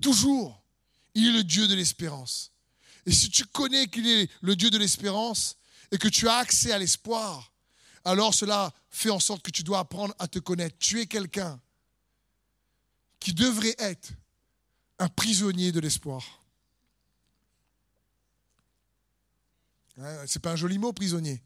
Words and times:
Toujours. 0.00 0.62
Il 1.14 1.28
est 1.28 1.32
le 1.32 1.44
Dieu 1.44 1.66
de 1.66 1.74
l'espérance. 1.74 2.52
Et 3.06 3.12
si 3.12 3.30
tu 3.30 3.44
connais 3.46 3.86
qu'il 3.86 4.06
est 4.06 4.30
le 4.42 4.56
Dieu 4.56 4.70
de 4.70 4.78
l'espérance 4.78 5.56
et 5.90 5.98
que 5.98 6.08
tu 6.08 6.28
as 6.28 6.36
accès 6.36 6.72
à 6.72 6.78
l'espoir, 6.78 7.52
alors 8.04 8.34
cela 8.34 8.72
fait 8.90 9.10
en 9.10 9.20
sorte 9.20 9.42
que 9.42 9.50
tu 9.50 9.62
dois 9.62 9.78
apprendre 9.78 10.14
à 10.18 10.28
te 10.28 10.38
connaître. 10.38 10.76
Tu 10.78 11.00
es 11.00 11.06
quelqu'un 11.06 11.60
qui 13.20 13.32
devrait 13.32 13.74
être 13.78 14.10
un 14.98 15.08
prisonnier 15.08 15.72
de 15.72 15.80
l'espoir. 15.80 16.22
Hein, 19.98 20.26
Ce 20.26 20.38
n'est 20.38 20.42
pas 20.42 20.52
un 20.52 20.56
joli 20.56 20.78
mot, 20.78 20.92
prisonnier. 20.92 21.42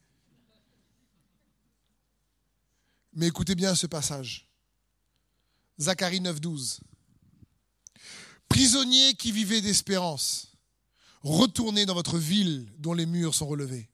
Mais 3.12 3.28
écoutez 3.28 3.54
bien 3.54 3.74
ce 3.74 3.86
passage. 3.86 4.48
Zacharie 5.78 6.20
9, 6.20 6.40
12. 6.40 6.80
Prisonniers 8.50 9.14
qui 9.14 9.32
vivaient 9.32 9.62
d'espérance, 9.62 10.48
retournez 11.22 11.86
dans 11.86 11.94
votre 11.94 12.18
ville 12.18 12.68
dont 12.78 12.92
les 12.92 13.06
murs 13.06 13.34
sont 13.34 13.46
relevés. 13.46 13.88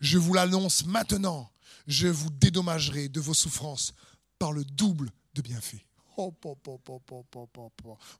Je 0.00 0.18
vous 0.18 0.34
l'annonce 0.34 0.84
maintenant, 0.86 1.52
je 1.86 2.08
vous 2.08 2.30
dédommagerai 2.30 3.08
de 3.08 3.20
vos 3.20 3.34
souffrances 3.34 3.94
par 4.38 4.52
le 4.52 4.64
double 4.64 5.12
de 5.34 5.42
bienfaits. 5.42 5.84
Oh, 6.16 6.34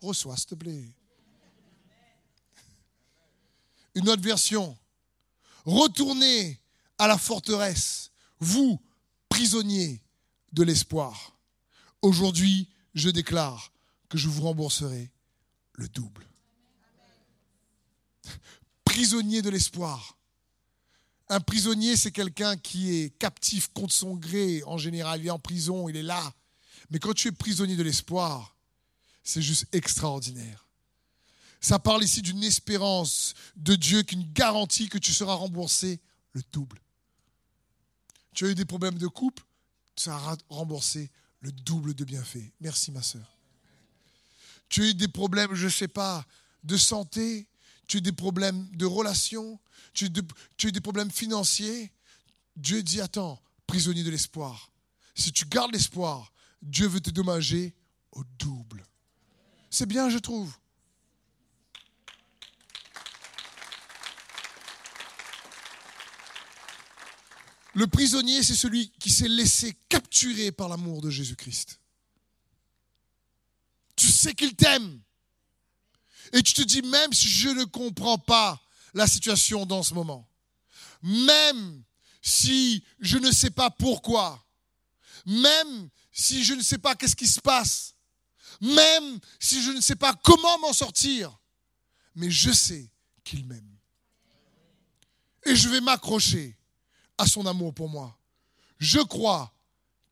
Reçois, 0.00 0.36
s'il 0.36 0.46
te 0.46 0.54
plaît. 0.54 0.94
Une 3.94 4.08
autre 4.08 4.22
version. 4.22 4.76
Retournez 5.64 6.60
à 6.98 7.08
la 7.08 7.18
forteresse, 7.18 8.10
vous, 8.38 8.78
prisonniers 9.28 10.02
de 10.52 10.62
l'espoir. 10.62 11.36
Aujourd'hui, 12.02 12.68
je 12.94 13.08
déclare 13.08 13.72
que 14.08 14.18
je 14.18 14.28
vous 14.28 14.42
rembourserai 14.42 15.10
le 15.74 15.88
double. 15.88 16.26
Prisonnier 18.84 19.42
de 19.42 19.50
l'espoir. 19.50 20.18
Un 21.28 21.40
prisonnier, 21.40 21.96
c'est 21.96 22.12
quelqu'un 22.12 22.56
qui 22.56 22.94
est 22.94 23.10
captif 23.18 23.68
contre 23.68 23.94
son 23.94 24.16
gré. 24.16 24.62
En 24.66 24.76
général, 24.76 25.20
il 25.20 25.28
est 25.28 25.30
en 25.30 25.38
prison, 25.38 25.88
il 25.88 25.96
est 25.96 26.02
là. 26.02 26.34
Mais 26.90 26.98
quand 26.98 27.14
tu 27.14 27.28
es 27.28 27.32
prisonnier 27.32 27.76
de 27.76 27.82
l'espoir, 27.82 28.54
c'est 29.24 29.40
juste 29.40 29.66
extraordinaire. 29.72 30.68
Ça 31.60 31.78
parle 31.78 32.02
ici 32.02 32.22
d'une 32.22 32.42
espérance 32.42 33.34
de 33.56 33.76
Dieu, 33.76 34.02
qu'une 34.02 34.30
garantie 34.32 34.88
que 34.88 34.98
tu 34.98 35.12
seras 35.12 35.34
remboursé 35.34 36.00
le 36.32 36.42
double. 36.52 36.82
Tu 38.34 38.46
as 38.46 38.50
eu 38.50 38.54
des 38.54 38.64
problèmes 38.64 38.98
de 38.98 39.06
couple, 39.06 39.44
tu 39.94 40.04
seras 40.04 40.36
remboursé 40.48 41.10
le 41.40 41.52
double 41.52 41.94
de 41.94 42.04
bienfaits. 42.04 42.52
Merci 42.60 42.90
ma 42.90 43.02
soeur. 43.02 43.31
Tu 44.72 44.82
as 44.82 44.86
eu 44.86 44.94
des 44.94 45.06
problèmes, 45.06 45.52
je 45.52 45.66
ne 45.66 45.70
sais 45.70 45.86
pas, 45.86 46.24
de 46.64 46.78
santé, 46.78 47.46
tu 47.86 47.98
as 47.98 47.98
eu 47.98 48.00
des 48.00 48.10
problèmes 48.10 48.66
de 48.74 48.86
relations, 48.86 49.60
tu 49.92 50.06
as, 50.06 50.66
eu 50.66 50.72
des 50.72 50.80
problèmes 50.80 51.10
financiers. 51.10 51.92
Dieu 52.56 52.82
dit, 52.82 53.02
attends, 53.02 53.38
prisonnier 53.66 54.02
de 54.02 54.08
l'espoir. 54.08 54.70
Si 55.14 55.30
tu 55.30 55.44
gardes 55.44 55.74
l'espoir, 55.74 56.32
Dieu 56.62 56.86
veut 56.86 57.02
te 57.02 57.10
dommager 57.10 57.74
au 58.12 58.24
double. 58.38 58.86
C'est 59.68 59.84
bien, 59.84 60.08
je 60.08 60.16
trouve. 60.16 60.50
Le 67.74 67.86
prisonnier, 67.86 68.42
c'est 68.42 68.54
celui 68.54 68.88
qui 68.98 69.10
s'est 69.10 69.28
laissé 69.28 69.76
capturer 69.90 70.50
par 70.50 70.70
l'amour 70.70 71.02
de 71.02 71.10
Jésus-Christ. 71.10 71.81
Tu 74.02 74.10
sais 74.10 74.34
qu'il 74.34 74.56
t'aime. 74.56 75.00
Et 76.32 76.42
tu 76.42 76.54
te 76.54 76.62
dis, 76.62 76.82
même 76.82 77.12
si 77.12 77.28
je 77.28 77.50
ne 77.50 77.62
comprends 77.62 78.18
pas 78.18 78.60
la 78.94 79.06
situation 79.06 79.64
dans 79.64 79.84
ce 79.84 79.94
moment, 79.94 80.28
même 81.04 81.84
si 82.20 82.82
je 82.98 83.16
ne 83.16 83.30
sais 83.30 83.50
pas 83.50 83.70
pourquoi, 83.70 84.44
même 85.24 85.88
si 86.10 86.42
je 86.42 86.54
ne 86.54 86.62
sais 86.62 86.78
pas 86.78 86.96
qu'est-ce 86.96 87.14
qui 87.14 87.28
se 87.28 87.40
passe, 87.40 87.94
même 88.60 89.20
si 89.38 89.62
je 89.62 89.70
ne 89.70 89.80
sais 89.80 89.94
pas 89.94 90.14
comment 90.14 90.58
m'en 90.58 90.72
sortir, 90.72 91.38
mais 92.16 92.28
je 92.28 92.50
sais 92.50 92.90
qu'il 93.22 93.46
m'aime. 93.46 93.78
Et 95.44 95.54
je 95.54 95.68
vais 95.68 95.80
m'accrocher 95.80 96.58
à 97.18 97.26
son 97.28 97.46
amour 97.46 97.72
pour 97.72 97.88
moi. 97.88 98.18
Je 98.80 98.98
crois 98.98 99.54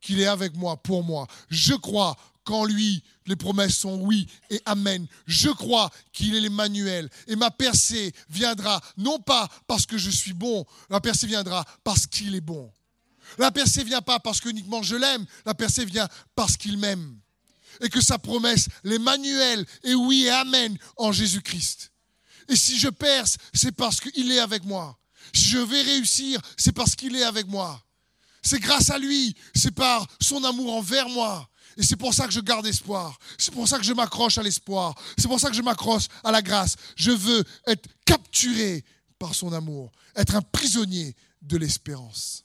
qu'il 0.01 0.21
est 0.21 0.27
avec 0.27 0.55
moi 0.55 0.77
pour 0.81 1.03
moi. 1.03 1.27
Je 1.49 1.75
crois 1.75 2.17
qu'en 2.45 2.65
lui, 2.65 3.03
les 3.27 3.37
promesses 3.37 3.77
sont 3.77 4.01
oui 4.01 4.27
et 4.51 4.61
amen. 4.65 5.07
Je 5.27 5.51
crois 5.51 5.91
qu'il 6.13 6.35
est 6.35 6.41
l'Emmanuel. 6.41 7.09
Et 7.27 7.37
ma 7.37 7.51
percée 7.51 8.13
viendra, 8.29 8.81
non 8.97 9.19
pas 9.21 9.49
parce 9.67 9.87
que 9.87 9.99
je 9.99 10.11
suis 10.11 10.33
bon, 10.33 10.65
la 10.89 11.01
percée 11.01 11.27
viendra 11.27 11.65
parce 11.85 12.07
qu'il 12.07 12.35
est 12.35 12.41
bon. 12.41 12.73
La 13.39 13.51
percée 13.53 13.85
vient 13.85 14.03
pas 14.03 14.19
parce 14.19 14.41
que 14.41 14.49
uniquement 14.49 14.83
je 14.83 14.97
l'aime, 14.97 15.25
la 15.47 15.55
percée 15.55 15.85
vient 15.85 16.09
parce 16.35 16.57
qu'il 16.57 16.79
m'aime. 16.79 17.19
Et 17.81 17.89
que 17.89 18.01
sa 18.01 18.19
promesse, 18.19 18.67
l'Emmanuel, 18.83 19.65
est 19.85 19.95
oui 19.95 20.25
et 20.25 20.31
amen 20.31 20.77
en 20.97 21.13
Jésus-Christ. 21.13 21.93
Et 22.49 22.57
si 22.57 22.79
je 22.79 22.89
perce, 22.89 23.37
c'est 23.55 23.73
parce 23.73 24.01
qu'il 24.01 24.31
est 24.33 24.41
avec 24.41 24.65
moi. 24.65 24.99
Si 25.33 25.45
je 25.45 25.59
vais 25.59 25.83
réussir, 25.83 26.41
c'est 26.57 26.73
parce 26.73 26.97
qu'il 26.97 27.15
est 27.15 27.23
avec 27.23 27.47
moi. 27.47 27.81
C'est 28.43 28.59
grâce 28.59 28.91
à 28.91 28.99
lui, 28.99 29.37
c'est 29.55 29.75
par 29.75 30.07
son 30.21 30.43
amour 30.45 30.75
envers 30.75 31.09
moi. 31.09 31.49
Et 31.77 31.83
c'est 31.83 31.97
pour 31.97 32.13
ça 32.15 32.27
que 32.27 32.33
je 32.33 32.41
garde 32.41 32.67
espoir. 32.67 33.19
C'est 33.39 33.53
pour 33.53 33.67
ça 33.69 33.79
que 33.79 33.85
je 33.85 33.93
m'accroche 33.93 34.39
à 34.39 34.43
l'espoir. 34.43 34.95
C'est 35.17 35.29
pour 35.29 35.41
ça 35.41 35.49
que 35.49 35.57
je 35.57 35.63
m'accroche 35.63 36.05
à 36.25 36.31
la 36.31 36.43
grâce. 36.43 36.77
Je 36.97 37.11
veux 37.11 37.45
être 37.67 37.89
capturé 38.05 38.85
par 39.19 39.35
son 39.35 39.53
amour, 39.53 39.93
être 40.17 40.35
un 40.35 40.43
prisonnier 40.43 41.15
de 41.43 41.57
l'espérance. 41.57 42.45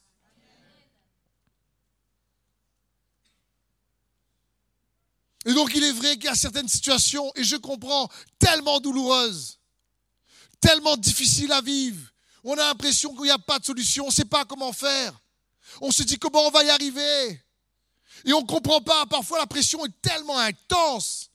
Et 5.46 5.54
donc 5.54 5.72
il 5.76 5.84
est 5.84 5.92
vrai 5.92 6.16
qu'il 6.16 6.26
y 6.26 6.30
a 6.30 6.36
certaines 6.36 6.68
situations, 6.68 7.32
et 7.36 7.44
je 7.44 7.56
comprends, 7.56 8.10
tellement 8.40 8.80
douloureuses, 8.80 9.60
tellement 10.60 10.98
difficiles 10.98 11.52
à 11.52 11.62
vivre, 11.62 12.12
on 12.44 12.54
a 12.54 12.68
l'impression 12.68 13.14
qu'il 13.14 13.26
n'y 13.26 13.32
a 13.32 13.40
pas 13.40 13.60
de 13.60 13.66
solution, 13.66 14.06
on 14.06 14.10
ne 14.10 14.14
sait 14.14 14.26
pas 14.26 14.46
comment 14.46 14.74
faire. 14.74 15.20
On 15.82 15.92
se 15.92 16.04
dit 16.04 16.18
comment 16.18 16.48
on 16.48 16.52
va 16.52 16.64
y 16.64 16.70
arriver? 16.70 17.45
Et 18.26 18.34
on 18.34 18.42
ne 18.42 18.48
comprend 18.48 18.82
pas, 18.82 19.06
parfois 19.06 19.40
la 19.40 19.48
pression 19.48 19.86
est 19.86 20.02
tellement 20.02 20.38
intense, 20.40 21.30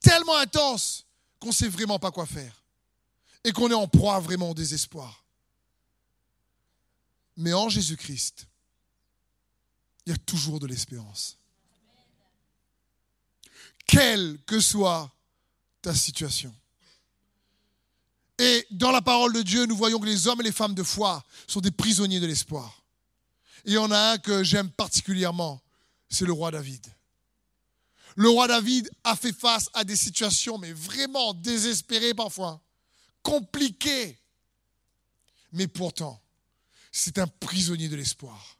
tellement 0.00 0.36
intense, 0.36 1.06
qu'on 1.38 1.48
ne 1.48 1.52
sait 1.54 1.68
vraiment 1.68 1.98
pas 1.98 2.10
quoi 2.10 2.26
faire. 2.26 2.62
Et 3.42 3.52
qu'on 3.52 3.70
est 3.70 3.74
en 3.74 3.88
proie 3.88 4.20
vraiment 4.20 4.50
au 4.50 4.54
désespoir. 4.54 5.24
Mais 7.38 7.54
en 7.54 7.70
Jésus-Christ, 7.70 8.46
il 10.04 10.10
y 10.10 10.14
a 10.14 10.18
toujours 10.18 10.60
de 10.60 10.66
l'espérance. 10.66 11.38
Quelle 13.86 14.38
que 14.46 14.60
soit 14.60 15.10
ta 15.82 15.94
situation. 15.94 16.54
Et 18.38 18.66
dans 18.70 18.90
la 18.90 19.02
parole 19.02 19.32
de 19.32 19.42
Dieu, 19.42 19.66
nous 19.66 19.76
voyons 19.76 19.98
que 19.98 20.06
les 20.06 20.26
hommes 20.26 20.40
et 20.40 20.44
les 20.44 20.52
femmes 20.52 20.74
de 20.74 20.82
foi 20.82 21.24
sont 21.46 21.60
des 21.60 21.70
prisonniers 21.70 22.20
de 22.20 22.26
l'espoir. 22.26 22.79
Et 23.64 23.70
il 23.70 23.74
y 23.74 23.78
en 23.78 23.90
a 23.90 24.12
un 24.12 24.18
que 24.18 24.42
j'aime 24.42 24.70
particulièrement, 24.70 25.62
c'est 26.08 26.24
le 26.24 26.32
roi 26.32 26.50
David. 26.50 26.86
Le 28.16 28.28
roi 28.28 28.48
David 28.48 28.90
a 29.04 29.16
fait 29.16 29.32
face 29.32 29.70
à 29.74 29.84
des 29.84 29.96
situations, 29.96 30.58
mais 30.58 30.72
vraiment 30.72 31.34
désespérées 31.34 32.14
parfois, 32.14 32.60
compliquées. 33.22 34.18
Mais 35.52 35.66
pourtant, 35.66 36.20
c'est 36.92 37.18
un 37.18 37.26
prisonnier 37.26 37.88
de 37.88 37.96
l'espoir. 37.96 38.58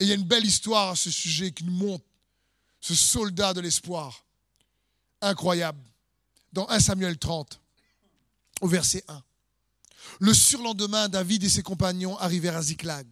Et 0.00 0.04
il 0.04 0.08
y 0.08 0.12
a 0.12 0.14
une 0.14 0.24
belle 0.24 0.46
histoire 0.46 0.90
à 0.90 0.96
ce 0.96 1.10
sujet 1.10 1.52
qui 1.52 1.64
nous 1.64 1.72
montre 1.72 2.04
ce 2.80 2.94
soldat 2.94 3.52
de 3.52 3.60
l'espoir. 3.60 4.24
Incroyable. 5.20 5.82
Dans 6.52 6.68
1 6.68 6.80
Samuel 6.80 7.18
30 7.18 7.60
au 8.60 8.68
verset 8.68 9.04
1. 9.08 9.22
Le 10.20 10.32
surlendemain, 10.32 11.08
David 11.08 11.44
et 11.44 11.48
ses 11.48 11.62
compagnons 11.62 12.16
arrivèrent 12.18 12.56
à 12.56 12.62
Ziklag. 12.62 13.06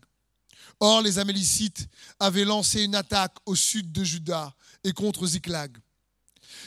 Or, 0.80 1.02
les 1.02 1.18
Amélicites 1.18 1.88
avaient 2.20 2.44
lancé 2.44 2.82
une 2.82 2.94
attaque 2.94 3.36
au 3.46 3.54
sud 3.54 3.92
de 3.92 4.04
Juda 4.04 4.54
et 4.84 4.92
contre 4.92 5.26
Ziklag. 5.26 5.76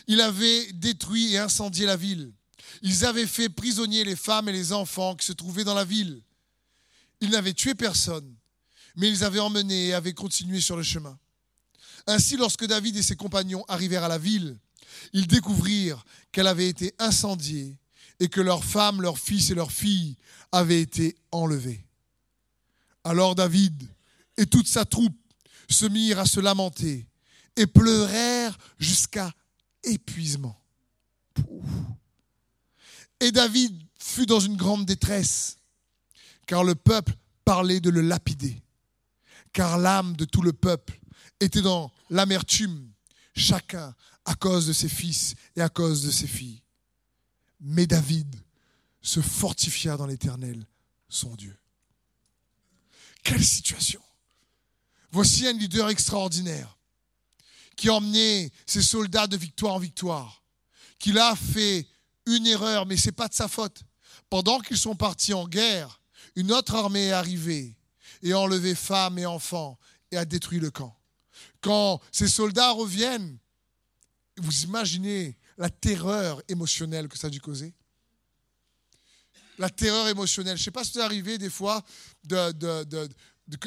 Ils 0.07 0.21
avaient 0.21 0.71
détruit 0.73 1.33
et 1.33 1.37
incendié 1.37 1.85
la 1.85 1.95
ville. 1.95 2.31
Ils 2.81 3.05
avaient 3.05 3.27
fait 3.27 3.49
prisonnier 3.49 4.03
les 4.03 4.15
femmes 4.15 4.49
et 4.49 4.53
les 4.53 4.73
enfants 4.73 5.15
qui 5.15 5.25
se 5.25 5.33
trouvaient 5.33 5.63
dans 5.63 5.75
la 5.75 5.85
ville. 5.85 6.21
Ils 7.21 7.29
n'avaient 7.29 7.53
tué 7.53 7.75
personne, 7.75 8.35
mais 8.95 9.09
ils 9.09 9.23
avaient 9.23 9.39
emmené 9.39 9.87
et 9.87 9.93
avaient 9.93 10.13
continué 10.13 10.61
sur 10.61 10.77
le 10.77 10.83
chemin. 10.83 11.17
Ainsi, 12.07 12.37
lorsque 12.37 12.65
David 12.65 12.97
et 12.97 13.03
ses 13.03 13.15
compagnons 13.15 13.65
arrivèrent 13.67 14.05
à 14.05 14.09
la 14.09 14.17
ville, 14.17 14.57
ils 15.13 15.27
découvrirent 15.27 16.03
qu'elle 16.31 16.47
avait 16.47 16.69
été 16.69 16.93
incendiée 16.97 17.77
et 18.19 18.29
que 18.29 18.41
leurs 18.41 18.63
femmes, 18.63 19.01
leurs 19.01 19.19
fils 19.19 19.49
et 19.49 19.55
leurs 19.55 19.71
filles 19.71 20.15
avaient 20.51 20.81
été 20.81 21.15
enlevés. 21.31 21.85
Alors 23.03 23.35
David 23.35 23.87
et 24.39 24.47
toute 24.47 24.67
sa 24.67 24.85
troupe 24.85 25.17
se 25.69 25.85
mirent 25.85 26.19
à 26.19 26.25
se 26.25 26.39
lamenter 26.39 27.05
et 27.57 27.67
pleurèrent 27.67 28.57
jusqu'à 28.79 29.31
épuisement. 29.83 30.57
Et 33.19 33.33
David 33.33 33.77
fut 33.99 34.25
dans 34.25 34.39
une 34.39 34.55
grande 34.55 34.85
détresse, 34.85 35.57
car 36.47 36.63
le 36.63 36.73
peuple 36.73 37.13
parlait 37.43 37.81
de 37.81 37.89
le 37.89 37.99
lapider, 37.99 38.61
car 39.51 39.77
l'âme 39.77 40.15
de 40.15 40.23
tout 40.23 40.41
le 40.41 40.53
peuple 40.53 41.01
était 41.41 41.61
dans 41.61 41.91
l'amertume, 42.09 42.89
chacun 43.35 43.93
à 44.23 44.35
cause 44.35 44.67
de 44.67 44.73
ses 44.73 44.89
fils 44.89 45.35
et 45.57 45.61
à 45.61 45.67
cause 45.67 46.01
de 46.01 46.11
ses 46.11 46.27
filles. 46.27 46.63
Mais 47.59 47.87
David 47.87 48.33
se 49.01 49.19
fortifia 49.19 49.97
dans 49.97 50.07
l'Éternel, 50.07 50.65
son 51.09 51.35
Dieu. 51.35 51.57
Quelle 53.21 53.43
situation 53.43 54.01
Voici 55.11 55.47
un 55.47 55.53
leader 55.53 55.89
extraordinaire 55.89 56.77
qui 57.75 57.89
a 57.89 57.93
emmené 57.93 58.51
ses 58.65 58.81
soldats 58.81 59.27
de 59.27 59.37
victoire 59.37 59.75
en 59.75 59.79
victoire, 59.79 60.43
qu'il 60.99 61.17
a 61.17 61.35
fait 61.35 61.87
une 62.25 62.45
erreur, 62.45 62.85
mais 62.85 62.97
ce 62.97 63.07
n'est 63.07 63.13
pas 63.13 63.27
de 63.27 63.33
sa 63.33 63.47
faute. 63.47 63.83
Pendant 64.29 64.59
qu'ils 64.59 64.77
sont 64.77 64.95
partis 64.95 65.33
en 65.33 65.47
guerre, 65.47 66.01
une 66.35 66.51
autre 66.51 66.75
armée 66.75 67.07
est 67.07 67.11
arrivée 67.11 67.75
et 68.21 68.33
a 68.33 68.39
enlevé 68.39 68.75
femmes 68.75 69.17
et 69.17 69.25
enfants 69.25 69.79
et 70.11 70.17
a 70.17 70.25
détruit 70.25 70.59
le 70.59 70.71
camp. 70.71 70.95
Quand 71.61 72.01
ces 72.11 72.27
soldats 72.27 72.71
reviennent, 72.71 73.37
vous 74.37 74.63
imaginez 74.63 75.37
la 75.57 75.69
terreur 75.69 76.41
émotionnelle 76.47 77.07
que 77.07 77.17
ça 77.17 77.27
a 77.27 77.29
dû 77.29 77.41
causer? 77.41 77.73
La 79.57 79.69
terreur 79.69 80.07
émotionnelle. 80.07 80.55
Je 80.55 80.61
ne 80.61 80.65
sais 80.65 80.71
pas 80.71 80.85
si 80.85 80.93
c'est 80.93 81.01
arrivé 81.01 81.37
des 81.37 81.49
fois 81.49 81.83
de, 82.23 83.09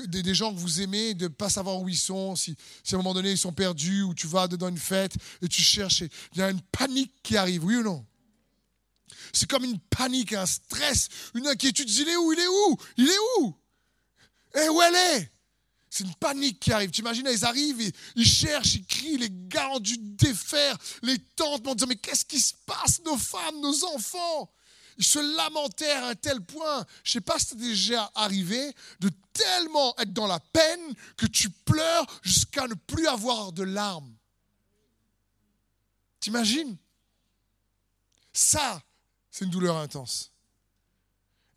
des 0.06 0.34
gens 0.34 0.54
que 0.54 0.58
vous 0.58 0.80
aimez, 0.80 1.14
de 1.14 1.24
ne 1.24 1.28
pas 1.28 1.50
savoir 1.50 1.80
où 1.80 1.88
ils 1.88 1.96
sont, 1.96 2.36
si, 2.36 2.56
si, 2.84 2.94
à 2.94 2.98
un 2.98 3.02
moment 3.02 3.14
donné 3.14 3.32
ils 3.32 3.38
sont 3.38 3.52
perdus, 3.52 4.02
ou 4.02 4.14
tu 4.14 4.26
vas 4.26 4.46
dans 4.46 4.68
une 4.68 4.78
fête 4.78 5.14
et 5.40 5.48
tu 5.48 5.62
cherches, 5.62 6.02
il 6.02 6.38
y 6.38 6.42
a 6.42 6.50
une 6.50 6.60
panique 6.60 7.12
qui 7.22 7.36
arrive, 7.36 7.64
oui 7.64 7.76
ou 7.76 7.82
non? 7.82 8.06
C'est 9.32 9.48
comme 9.48 9.64
une 9.64 9.78
panique, 9.78 10.32
un 10.34 10.46
stress, 10.46 11.08
une 11.34 11.46
inquiétude. 11.46 11.88
Il 11.90 12.08
est 12.08 12.16
où? 12.16 12.32
Il 12.32 12.38
est 12.38 12.48
où? 12.48 12.76
Il 12.98 13.08
est 13.08 13.18
où? 13.38 13.56
Et 14.54 14.68
où 14.68 14.82
elle 14.82 14.94
est? 14.94 15.32
C'est 15.88 16.04
une 16.04 16.14
panique 16.14 16.60
qui 16.60 16.72
arrive. 16.72 16.90
Tu 16.90 17.00
imagines, 17.00 17.28
ils 17.30 17.44
arrivent, 17.44 17.92
ils 18.16 18.26
cherchent, 18.26 18.74
ils 18.74 18.86
crient, 18.86 19.18
les 19.18 19.30
gars 19.30 19.70
ont 19.70 19.80
dû 19.80 19.96
défaire 19.98 20.76
les 21.02 21.18
tentes 21.18 21.66
en 21.66 21.74
disant 21.74 21.86
Mais 21.86 21.96
qu'est-ce 21.96 22.24
qui 22.24 22.40
se 22.40 22.54
passe? 22.66 23.02
Nos 23.04 23.18
femmes, 23.18 23.60
nos 23.60 23.84
enfants 23.84 24.50
Ils 24.98 25.04
se 25.04 25.18
lamentèrent 25.36 26.04
à 26.04 26.08
un 26.08 26.14
tel 26.14 26.40
point. 26.40 26.84
Je 27.04 27.10
ne 27.10 27.12
sais 27.12 27.20
pas 27.20 27.38
si 27.38 27.46
c'est 27.46 27.56
déjà 27.56 28.10
arrivé 28.14 28.74
de 29.00 29.10
tellement 29.32 29.96
être 29.98 30.12
dans 30.12 30.26
la 30.26 30.40
peine 30.40 30.94
que 31.16 31.26
tu 31.26 31.50
pleures 31.50 32.06
jusqu'à 32.22 32.66
ne 32.66 32.74
plus 32.74 33.06
avoir 33.06 33.52
de 33.52 33.62
larmes. 33.62 34.14
T'imagines? 36.20 36.76
Ça, 38.32 38.82
c'est 39.30 39.44
une 39.44 39.50
douleur 39.50 39.76
intense. 39.76 40.30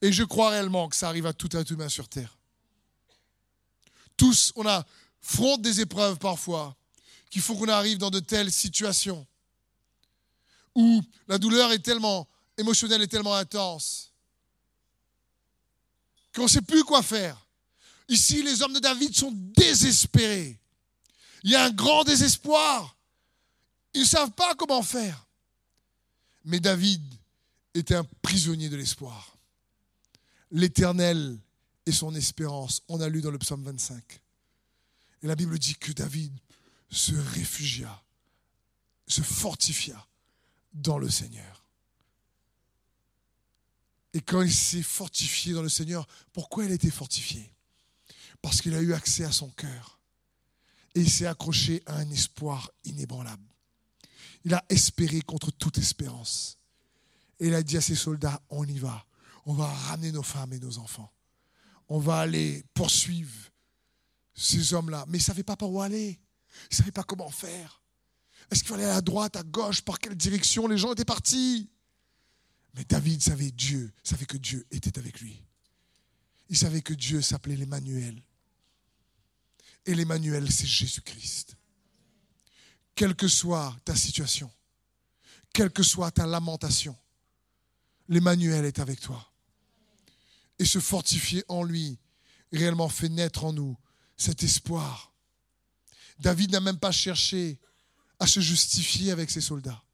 Et 0.02 0.12
je 0.12 0.24
crois 0.24 0.50
réellement 0.50 0.90
que 0.90 0.96
ça 0.96 1.08
arrive 1.08 1.26
à 1.26 1.34
tout 1.34 1.56
être 1.56 1.72
humain 1.72 1.90
sur 1.90 2.08
terre. 2.08 2.38
Tous, 4.18 4.52
on 4.56 4.66
affronte 4.66 5.62
des 5.62 5.82
épreuves 5.82 6.18
parfois 6.20 6.76
qu'il 7.30 7.42
faut 7.42 7.56
qu'on 7.56 7.68
arrive 7.68 7.98
dans 7.98 8.12
de 8.12 8.20
telles 8.20 8.52
situations 8.52 9.26
où 10.76 11.02
la 11.28 11.38
douleur 11.38 11.72
est 11.72 11.80
tellement 11.80 12.28
émotionnelle 12.58 13.02
et 13.02 13.08
tellement 13.08 13.36
intense 13.36 14.14
qu'on 16.36 16.44
ne 16.44 16.48
sait 16.50 16.62
plus 16.62 16.84
quoi 16.84 17.02
faire. 17.02 17.48
Ici, 18.10 18.44
les 18.44 18.62
hommes 18.62 18.74
de 18.74 18.80
David 18.80 19.16
sont 19.16 19.32
désespérés. 19.32 20.60
Il 21.44 21.52
y 21.52 21.56
a 21.56 21.66
un 21.66 21.72
grand 21.72 22.04
désespoir. 22.04 22.98
Ils 23.94 24.02
ne 24.02 24.06
savent 24.06 24.32
pas 24.32 24.54
comment 24.56 24.84
faire. 24.84 25.26
Mais 26.44 26.60
David 26.60 27.02
était 27.74 27.96
un 27.96 28.06
prisonnier 28.22 28.70
de 28.70 28.76
l'espoir. 28.76 29.38
L'Éternel 30.52 31.38
et 31.86 31.92
son 31.92 32.14
espérance. 32.14 32.84
On 32.88 33.02
a 33.02 33.10
lu 33.10 33.22
dans 33.22 33.32
le 33.32 33.40
psaume 33.40 33.64
25. 33.64 34.04
Et 35.24 35.28
la 35.28 35.36
Bible 35.36 35.58
dit 35.58 35.76
que 35.76 35.92
David 35.92 36.32
se 36.92 37.16
réfugia, 37.16 38.04
se 39.08 39.22
fortifia 39.22 40.06
dans 40.74 40.98
le 40.98 41.10
Seigneur. 41.10 41.65
Et 44.16 44.22
quand 44.22 44.42
il 44.42 44.54
s'est 44.54 44.82
fortifié 44.82 45.54
dans 45.54 45.62
le 45.62 45.70
Seigneur, 45.70 46.08
pourquoi 46.34 46.66
il 46.66 46.72
a 46.72 46.76
été 46.76 46.90
fortifié? 46.90 47.54
Parce 48.42 48.62
qu'il 48.62 48.74
a 48.74 48.82
eu 48.82 48.94
accès 48.94 49.26
à 49.26 49.32
son 49.32 49.50
cœur. 49.52 50.00
Et 50.96 51.02
il 51.02 51.10
s'est 51.10 51.28
accroché 51.28 51.84
à 51.86 51.98
un 51.98 52.10
espoir 52.10 52.72
inébranlable. 52.86 53.46
Il 54.44 54.54
a 54.56 54.66
espéré 54.70 55.22
contre 55.22 55.52
toute 55.52 55.78
espérance. 55.78 56.58
Et 57.40 57.48
il 57.48 57.54
a 57.54 57.62
dit 57.62 57.78
à 57.78 57.82
ses 57.82 57.96
soldats, 57.96 58.42
on 58.50 58.66
y 58.66 58.80
va. 58.80 59.06
On 59.46 59.54
va 59.54 59.68
ramener 59.68 60.12
nos 60.12 60.24
femmes 60.24 60.54
et 60.54 60.60
nos 60.60 60.80
enfants 60.80 61.12
on 61.90 62.00
va 62.00 62.20
aller 62.20 62.64
poursuivre 62.74 63.52
ces 64.34 64.74
hommes-là. 64.74 65.06
Mais 65.08 65.18
ils 65.18 65.22
ne 65.22 65.26
savaient 65.26 65.44
pas 65.44 65.56
par 65.56 65.72
où 65.72 65.82
aller. 65.82 66.20
Ils 66.64 66.68
ne 66.72 66.76
savaient 66.76 66.92
pas 66.92 67.04
comment 67.04 67.30
faire. 67.30 67.82
Est-ce 68.52 68.62
qu'il 68.62 68.70
fallait 68.70 68.86
aller 68.86 68.98
à 68.98 69.02
droite, 69.02 69.36
à 69.36 69.44
gauche, 69.44 69.82
par 69.82 70.00
quelle 70.00 70.16
direction? 70.16 70.68
Les 70.68 70.78
gens 70.78 70.92
étaient 70.94 71.06
partis. 71.06 71.70
Mais 72.76 72.84
David 72.84 73.22
savait 73.22 73.52
Dieu, 73.52 73.94
savait 74.04 74.26
que 74.26 74.38
Dieu 74.38 74.66
était 74.72 74.98
avec 75.00 75.22
lui. 75.22 75.42
Il 76.50 76.58
savait 76.58 76.82
que 76.82 76.94
Dieu 76.94 77.22
s'appelait 77.22 77.56
l'Emmanuel. 77.56 78.22
Et 79.86 79.96
l'Emmanuel, 79.96 80.52
c'est 80.52 80.68
Jésus-Christ. 80.68 81.56
Quelle 82.96 83.16
que 83.16 83.28
soit 83.28 83.76
ta 83.86 83.96
situation, 83.96 84.52
quelle 85.54 85.72
que 85.72 85.84
soit 85.84 86.12
ta 86.12 86.26
lamentation, 86.26 86.98
l'Emmanuel 88.08 88.66
est 88.66 88.80
avec 88.80 89.00
toi 89.00 89.32
et 90.60 90.66
se 90.66 90.80
fortifier 90.80 91.44
en 91.48 91.64
lui 91.64 92.00
réellement 92.52 92.90
fait 92.90 93.10
naître 93.10 93.44
en 93.44 93.54
nous 93.54 93.78
cet 94.18 94.44
espoir. 94.44 95.14
David 96.20 96.52
n'a 96.52 96.62
même 96.62 96.80
pas 96.80 96.92
cherché 96.92 97.60
à 98.20 98.28
se 98.28 98.40
justifier 98.40 99.12
avec 99.12 99.30
ses 99.30 99.42
soldats. 99.42 99.85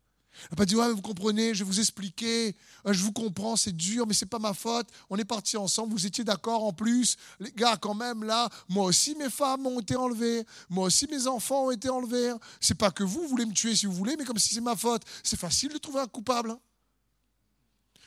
Il 0.44 0.48
n'a 0.52 0.56
pas 0.56 0.66
dit, 0.66 0.76
ouais, 0.76 0.92
vous 0.92 1.02
comprenez, 1.02 1.54
je 1.54 1.64
vais 1.64 1.68
vous 1.70 1.80
expliquer, 1.80 2.56
je 2.86 3.04
vous 3.04 3.12
comprends, 3.12 3.56
c'est 3.56 3.76
dur, 3.76 4.08
mais 4.08 4.14
ce 4.14 4.26
n'est 4.26 4.30
pas 4.30 4.40
ma 4.40 4.54
faute. 4.54 4.88
On 5.10 5.18
est 5.18 5.26
partis 5.26 5.58
ensemble, 5.58 5.94
vous 5.94 6.06
étiez 6.06 6.24
d'accord 6.24 6.64
en 6.64 6.74
plus. 6.74 7.18
Les 7.40 7.52
gars, 7.52 7.78
quand 7.78 7.94
même, 7.94 8.24
là, 8.24 8.50
moi 8.70 8.86
aussi, 8.86 9.16
mes 9.16 9.30
femmes 9.30 9.68
ont 9.68 9.80
été 9.80 9.96
enlevées. 9.96 10.46
Moi 10.70 10.86
aussi, 10.86 11.08
mes 11.08 11.28
enfants 11.28 11.66
ont 11.66 11.72
été 11.72 11.90
enlevés. 11.90 12.34
C'est 12.60 12.76
pas 12.76 12.92
que 12.92 13.04
vous 13.04 13.28
voulez 13.28 13.46
me 13.46 13.54
tuer 13.54 13.76
si 13.76 13.86
vous 13.86 13.94
voulez, 13.94 14.16
mais 14.18 14.26
comme 14.26 14.40
si 14.40 14.54
c'est 14.54 14.62
ma 14.62 14.76
faute. 14.76 15.04
C'est 15.24 15.40
facile 15.40 15.74
de 15.74 15.78
trouver 15.78 16.00
un 16.00 16.08
coupable. 16.08 16.56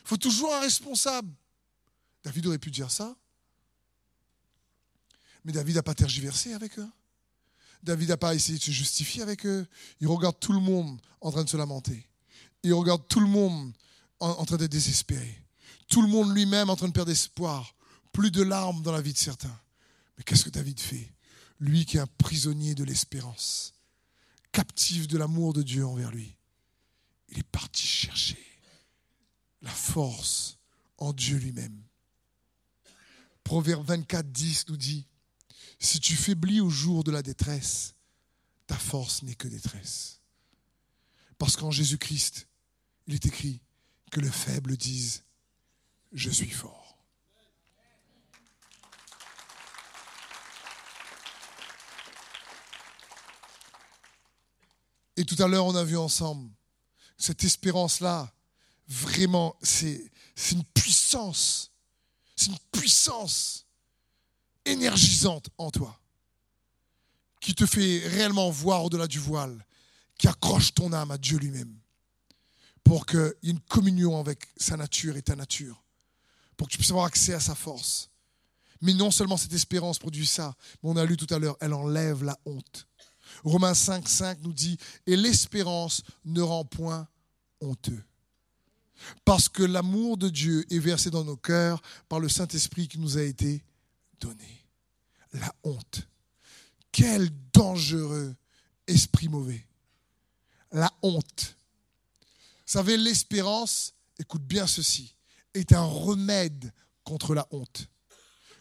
Il 0.04 0.08
faut 0.08 0.16
toujours 0.16 0.54
un 0.54 0.60
responsable. 0.60 1.32
David 2.24 2.46
aurait 2.46 2.58
pu 2.58 2.70
dire 2.70 2.90
ça. 2.90 3.14
Mais 5.44 5.52
David 5.52 5.76
n'a 5.76 5.82
pas 5.82 5.94
tergiversé 5.94 6.54
avec 6.54 6.78
eux. 6.78 6.88
David 7.82 8.08
n'a 8.08 8.16
pas 8.16 8.34
essayé 8.34 8.58
de 8.58 8.62
se 8.62 8.70
justifier 8.70 9.22
avec 9.22 9.44
eux. 9.44 9.66
Il 10.00 10.08
regarde 10.08 10.38
tout 10.40 10.52
le 10.52 10.58
monde 10.58 11.00
en 11.20 11.30
train 11.30 11.44
de 11.44 11.48
se 11.48 11.56
lamenter. 11.56 12.06
Il 12.64 12.72
regarde 12.72 13.06
tout 13.08 13.20
le 13.20 13.26
monde 13.26 13.72
en, 14.20 14.44
train 14.46 14.56
d'être 14.56 14.72
désespéré. 14.72 15.44
Tout 15.86 16.00
le 16.00 16.08
monde 16.08 16.34
lui-même 16.34 16.70
en 16.70 16.76
train 16.76 16.88
de 16.88 16.92
perdre 16.92 17.12
espoir. 17.12 17.74
Plus 18.10 18.30
de 18.30 18.42
larmes 18.42 18.82
dans 18.82 18.92
la 18.92 19.02
vie 19.02 19.12
de 19.12 19.18
certains. 19.18 19.60
Mais 20.16 20.24
qu'est-ce 20.24 20.44
que 20.44 20.50
David 20.50 20.80
fait? 20.80 21.12
Lui 21.60 21.84
qui 21.84 21.98
est 21.98 22.00
un 22.00 22.06
prisonnier 22.06 22.74
de 22.74 22.82
l'espérance, 22.82 23.74
captif 24.50 25.06
de 25.08 25.18
l'amour 25.18 25.52
de 25.52 25.62
Dieu 25.62 25.86
envers 25.86 26.10
lui. 26.10 26.36
Il 27.28 27.38
est 27.38 27.42
parti 27.42 27.86
chercher 27.86 28.42
la 29.60 29.70
force 29.70 30.58
en 30.98 31.12
Dieu 31.12 31.36
lui-même. 31.36 31.82
Proverbe 33.42 33.86
24, 33.86 34.32
10 34.32 34.68
nous 34.68 34.76
dit, 34.76 35.06
si 35.78 36.00
tu 36.00 36.16
faiblis 36.16 36.60
au 36.60 36.70
jour 36.70 37.04
de 37.04 37.10
la 37.10 37.22
détresse, 37.22 37.94
ta 38.66 38.78
force 38.78 39.22
n'est 39.22 39.34
que 39.34 39.48
détresse. 39.48 40.20
Parce 41.36 41.56
qu'en 41.56 41.70
Jésus-Christ, 41.70 42.46
il 43.06 43.14
est 43.14 43.26
écrit 43.26 43.60
que 44.10 44.20
le 44.20 44.30
faible 44.30 44.76
dise, 44.76 45.24
je 46.12 46.30
suis 46.30 46.50
fort. 46.50 46.98
Et 55.16 55.24
tout 55.24 55.40
à 55.42 55.46
l'heure, 55.46 55.66
on 55.66 55.76
a 55.76 55.84
vu 55.84 55.96
ensemble 55.96 56.50
cette 57.16 57.44
espérance-là, 57.44 58.32
vraiment, 58.88 59.56
c'est 59.62 60.10
une 60.50 60.64
puissance 60.64 61.70
c'est 62.36 62.50
une 62.50 62.58
puissance 62.72 63.66
énergisante 64.64 65.48
en 65.58 65.70
toi 65.70 65.98
qui 67.40 67.54
te 67.54 67.66
fait 67.66 68.06
réellement 68.08 68.50
voir 68.50 68.84
au-delà 68.84 69.06
du 69.06 69.18
voile, 69.18 69.64
qui 70.16 70.28
accroche 70.28 70.72
ton 70.72 70.92
âme 70.92 71.10
à 71.10 71.18
Dieu 71.18 71.38
lui-même, 71.38 71.78
pour 72.84 73.06
qu'il 73.06 73.34
y 73.42 73.48
ait 73.48 73.52
une 73.52 73.60
communion 73.60 74.20
avec 74.20 74.46
sa 74.56 74.76
nature 74.76 75.16
et 75.16 75.22
ta 75.22 75.34
nature, 75.34 75.82
pour 76.56 76.68
que 76.68 76.72
tu 76.72 76.78
puisses 76.78 76.90
avoir 76.90 77.06
accès 77.06 77.34
à 77.34 77.40
sa 77.40 77.54
force. 77.54 78.10
Mais 78.80 78.92
non 78.92 79.10
seulement 79.10 79.36
cette 79.36 79.54
espérance 79.54 79.98
produit 79.98 80.26
ça, 80.26 80.54
mais 80.82 80.90
on 80.90 80.96
a 80.96 81.04
lu 81.04 81.16
tout 81.16 81.32
à 81.34 81.38
l'heure, 81.38 81.56
elle 81.60 81.72
enlève 81.72 82.22
la 82.22 82.38
honte. 82.44 82.86
Romains 83.42 83.74
5, 83.74 84.06
5 84.08 84.38
nous 84.42 84.52
dit, 84.52 84.76
et 85.06 85.16
l'espérance 85.16 86.02
ne 86.24 86.42
rend 86.42 86.64
point 86.64 87.08
honteux. 87.60 88.04
Parce 89.24 89.48
que 89.48 89.62
l'amour 89.62 90.16
de 90.16 90.28
Dieu 90.28 90.64
est 90.70 90.78
versé 90.78 91.10
dans 91.10 91.24
nos 91.24 91.36
cœurs 91.36 91.80
par 92.08 92.20
le 92.20 92.28
Saint-Esprit 92.28 92.88
qui 92.88 92.98
nous 92.98 93.18
a 93.18 93.22
été 93.22 93.64
donné. 94.20 94.66
La 95.32 95.52
honte. 95.64 96.08
Quel 96.92 97.28
dangereux 97.52 98.36
esprit 98.86 99.28
mauvais. 99.28 99.66
La 100.70 100.92
honte. 101.02 101.56
Savez, 102.74 102.96
l'espérance, 102.96 103.94
écoute 104.18 104.42
bien 104.42 104.66
ceci, 104.66 105.14
est 105.54 105.72
un 105.72 105.84
remède 105.84 106.72
contre 107.04 107.32
la 107.32 107.46
honte, 107.52 107.88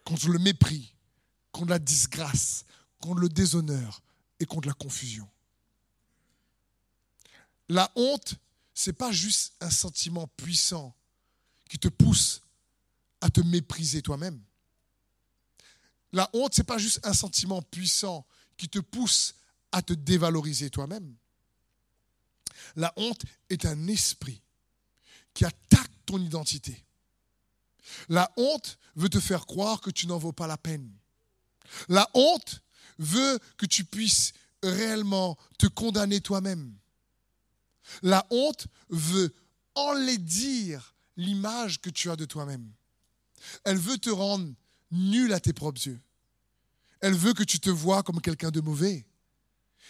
contre 0.03 0.29
le 0.29 0.37
mépris, 0.37 0.93
contre 1.51 1.71
la 1.71 1.79
disgrâce, 1.79 2.63
contre 3.01 3.21
le 3.21 3.29
déshonneur 3.29 4.03
et 4.39 4.45
contre 4.45 4.67
la 4.67 4.75
confusion. 4.75 5.27
La 7.69 7.91
honte, 7.95 8.35
c'est 8.75 8.93
pas 8.93 9.11
juste 9.11 9.55
un 9.59 9.71
sentiment 9.71 10.27
puissant 10.37 10.95
qui 11.67 11.79
te 11.79 11.87
pousse 11.87 12.43
à 13.19 13.31
te 13.31 13.41
mépriser 13.41 14.03
toi-même. 14.03 14.39
La 16.11 16.29
honte, 16.33 16.53
c'est 16.53 16.63
pas 16.63 16.77
juste 16.77 16.99
un 17.01 17.15
sentiment 17.15 17.63
puissant 17.63 18.27
qui 18.57 18.69
te 18.69 18.77
pousse 18.77 19.33
à 19.71 19.81
te 19.81 19.93
dévaloriser 19.93 20.69
toi-même. 20.69 21.15
La 22.75 22.93
honte 22.95 23.23
est 23.49 23.65
un 23.65 23.87
esprit 23.87 24.41
qui 25.33 25.45
attaque 25.45 25.91
ton 26.05 26.19
identité. 26.19 26.85
La 28.09 28.31
honte 28.37 28.77
veut 28.95 29.09
te 29.09 29.19
faire 29.19 29.45
croire 29.45 29.81
que 29.81 29.89
tu 29.89 30.07
n'en 30.07 30.17
vaux 30.17 30.31
pas 30.31 30.47
la 30.47 30.57
peine. 30.57 30.91
La 31.89 32.09
honte 32.13 32.61
veut 32.99 33.39
que 33.57 33.65
tu 33.65 33.83
puisses 33.83 34.33
réellement 34.61 35.37
te 35.57 35.67
condamner 35.67 36.21
toi-même. 36.21 36.73
La 38.01 38.25
honte 38.29 38.67
veut 38.89 39.33
enlaidir 39.75 40.95
l'image 41.17 41.81
que 41.81 41.89
tu 41.89 42.09
as 42.09 42.15
de 42.15 42.25
toi-même. 42.25 42.71
Elle 43.63 43.77
veut 43.77 43.97
te 43.97 44.09
rendre 44.09 44.53
nul 44.91 45.33
à 45.33 45.39
tes 45.39 45.53
propres 45.53 45.85
yeux. 45.85 45.99
Elle 47.01 47.15
veut 47.15 47.33
que 47.33 47.43
tu 47.43 47.59
te 47.59 47.69
vois 47.69 48.03
comme 48.03 48.21
quelqu'un 48.21 48.51
de 48.51 48.61
mauvais. 48.61 49.05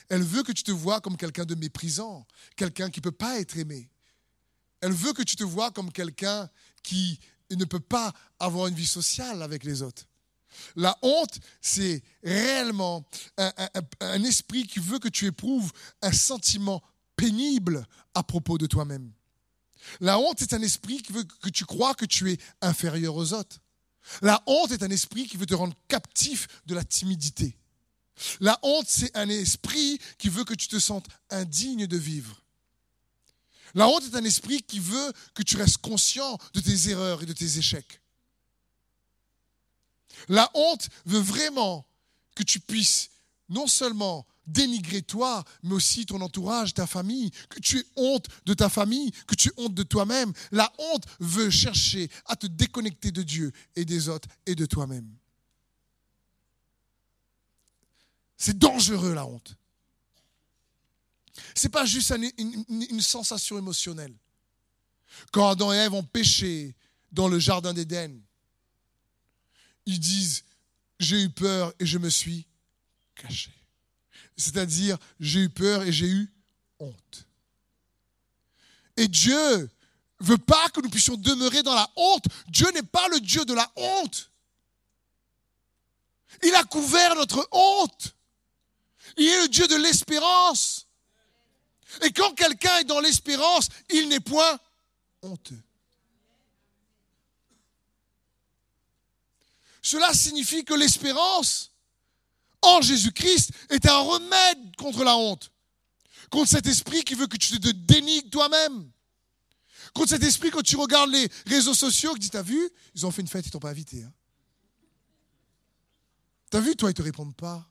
Elle 0.10 0.24
veut 0.24 0.44
que 0.44 0.52
tu 0.52 0.64
te 0.64 0.72
vois 0.72 1.02
comme 1.02 1.18
quelqu'un 1.18 1.46
de 1.46 1.56
méprisant, 1.56 2.28
quelqu'un 2.56 2.90
qui 2.90 3.00
ne 3.00 3.04
peut 3.04 3.12
pas 3.12 3.40
être 3.40 3.58
aimé. 3.58 3.90
Elle 4.82 4.94
veut 4.94 5.14
que 5.14 5.24
tu 5.24 5.36
te 5.36 5.44
vois 5.44 5.72
comme 5.72 5.92
quelqu'un 5.92 6.50
qui 6.82 7.20
ne 7.52 7.66
peut 7.66 7.80
pas 7.80 8.14
avoir 8.40 8.68
une 8.68 8.76
vie 8.76 8.86
sociale 8.86 9.42
avec 9.42 9.64
les 9.64 9.82
autres. 9.82 10.08
La 10.76 10.98
honte, 11.02 11.40
c'est 11.62 12.04
réellement 12.24 13.06
un, 13.38 14.24
esprit 14.24 14.68
qui 14.68 14.80
veut 14.80 15.00
que 15.00 15.08
tu 15.08 15.26
éprouves 15.26 15.72
un 16.02 16.12
sentiment 16.12 16.84
pénible 17.16 17.88
à 18.14 18.24
propos 18.24 18.58
de 18.58 18.68
toi-même. 18.68 19.12
La 20.00 20.20
honte 20.20 20.42
est 20.42 20.54
un 20.54 20.62
esprit 20.62 21.02
qui 21.02 21.12
veut 21.12 21.24
que 21.24 21.50
tu 21.50 21.66
crois 21.66 21.94
que 21.96 22.06
tu 22.06 22.32
es 22.32 22.38
inférieur 22.62 23.16
aux 23.16 23.34
autres. 23.34 23.60
La 24.22 24.42
honte 24.46 24.72
est 24.72 24.84
un 24.84 24.90
esprit 24.90 25.28
qui 25.28 25.38
veut 25.38 25.46
te 25.46 25.56
rendre 25.56 25.76
captif 25.88 26.48
de 26.66 26.76
la 26.76 26.84
timidité. 26.84 27.58
La 28.40 28.60
honte, 28.62 28.88
c'est 28.88 29.16
un 29.18 29.30
esprit 29.30 30.00
qui 30.18 30.30
veut 30.30 30.44
que 30.44 30.54
tu 30.54 30.68
te 30.68 30.80
sentes 30.80 31.08
indigne 31.30 31.88
de 31.88 31.98
vivre. 31.98 32.42
La 33.76 33.88
honte 33.88 34.04
est 34.04 34.16
un 34.16 34.24
esprit 34.24 34.62
qui 34.62 34.80
veut 34.80 35.14
que 35.34 35.42
tu 35.42 35.58
restes 35.58 35.78
conscient 35.78 36.38
de 36.54 36.60
tes 36.60 36.90
erreurs 36.90 37.24
et 37.24 37.26
de 37.26 37.34
tes 37.34 37.58
échecs. 37.58 38.02
La 40.30 40.50
honte 40.54 40.90
veut 41.06 41.20
vraiment 41.20 41.86
que 42.36 42.44
tu 42.44 42.60
puisses 42.60 43.10
non 43.50 43.68
seulement 43.68 44.26
dénigrer 44.46 45.02
toi, 45.02 45.44
mais 45.64 45.74
aussi 45.74 46.06
ton 46.06 46.22
entourage, 46.22 46.74
ta 46.74 46.86
famille, 46.86 47.32
que 47.50 47.60
tu 47.60 47.80
aies 47.80 47.86
honte 47.96 48.28
de 48.46 48.54
ta 48.54 48.70
famille, 48.70 49.12
que 49.28 49.36
tu 49.36 49.50
aies 49.50 49.54
honte 49.58 49.74
de 49.74 49.84
toi-même. 49.84 50.34
La 50.52 50.72
honte 50.78 51.06
veut 51.20 51.50
chercher 51.50 52.10
à 52.26 52.36
te 52.36 52.48
déconnecter 52.48 53.12
de 53.12 53.24
Dieu 53.24 53.52
et 53.76 53.86
des 53.86 54.10
autres 54.10 54.28
et 54.46 54.56
de 54.56 54.66
toi-même. 54.66 55.10
C'est 58.44 58.58
dangereux 58.58 59.14
la 59.14 59.26
honte. 59.26 59.56
C'est 61.56 61.70
pas 61.70 61.86
juste 61.86 62.14
une, 62.38 63.00
sensation 63.00 63.58
émotionnelle. 63.58 64.14
Quand 65.32 65.48
Adam 65.48 65.72
et 65.72 65.78
Ève 65.78 65.94
ont 65.94 66.04
péché 66.04 66.76
dans 67.14 67.30
le 67.30 67.40
jardin 67.40 67.74
d'Éden, 67.74 68.20
ils 69.86 69.98
disent 69.98 70.44
J'ai 71.00 71.24
eu 71.24 71.30
peur 71.30 71.74
et 71.80 71.86
je 71.86 71.98
me 71.98 72.10
suis 72.10 72.46
caché. 73.16 73.54
C'est-à-dire, 74.36 74.98
j'ai 75.22 75.40
eu 75.40 75.50
peur 75.50 75.84
et 75.84 75.94
j'ai 75.94 76.10
eu 76.10 76.30
honte. 76.80 77.26
Et 78.98 79.08
Dieu 79.08 79.70
veut 80.20 80.38
pas 80.38 80.68
que 80.68 80.82
nous 80.82 80.90
puissions 80.90 81.16
demeurer 81.16 81.64
dans 81.64 81.76
la 81.76 81.90
honte. 81.96 82.26
Dieu 82.50 82.70
n'est 82.72 82.84
pas 82.84 83.08
le 83.08 83.22
Dieu 83.22 83.46
de 83.46 83.54
la 83.54 83.72
honte. 83.78 84.32
Il 86.44 86.54
a 86.56 86.66
couvert 86.66 87.16
notre 87.16 87.48
honte. 87.50 88.14
Il 89.18 89.28
est 89.28 89.42
le 89.44 89.48
Dieu 89.48 89.68
de 89.68 89.76
l'espérance. 89.76 90.88
Et 92.02 92.12
quand 92.12 92.34
quelqu'un 92.34 92.80
est 92.80 92.86
dans 92.86 93.00
l'espérance, 93.00 93.68
il 93.90 94.10
n'est 94.10 94.20
point 94.20 94.60
honteux. 95.22 95.62
Cela 99.82 100.14
signifie 100.14 100.64
que 100.64 100.74
l'espérance 100.74 101.72
en 102.62 102.82
Jésus-Christ 102.82 103.52
est 103.70 103.86
un 103.86 104.00
remède 104.00 104.76
contre 104.78 105.04
la 105.04 105.18
honte, 105.18 105.52
contre 106.30 106.50
cet 106.50 106.66
esprit 106.68 107.04
qui 107.04 107.16
veut 107.16 107.28
que 107.28 107.38
tu 107.38 107.60
te 107.60 107.70
dénigres 107.70 108.30
toi-même, 108.30 108.90
contre 109.94 110.10
cet 110.10 110.24
esprit 110.24 110.50
quand 110.50 110.64
tu 110.64 110.78
regardes 110.78 111.12
les 111.12 111.30
réseaux 111.46 111.74
sociaux 111.74 112.14
qui 112.14 112.20
dit, 112.20 112.30
t'as 112.30 112.42
vu, 112.42 112.70
ils 112.96 113.06
ont 113.06 113.12
fait 113.12 113.22
une 113.22 113.28
fête, 113.28 113.46
ils 113.46 113.52
t'ont 113.52 113.60
pas 113.60 113.70
invité. 113.70 114.04
Hein. 114.04 114.14
T'as 116.50 116.62
vu, 116.62 116.76
toi, 116.76 116.90
ils 116.90 116.94
te 116.94 117.02
répondent 117.02 117.36
pas. 117.36 117.68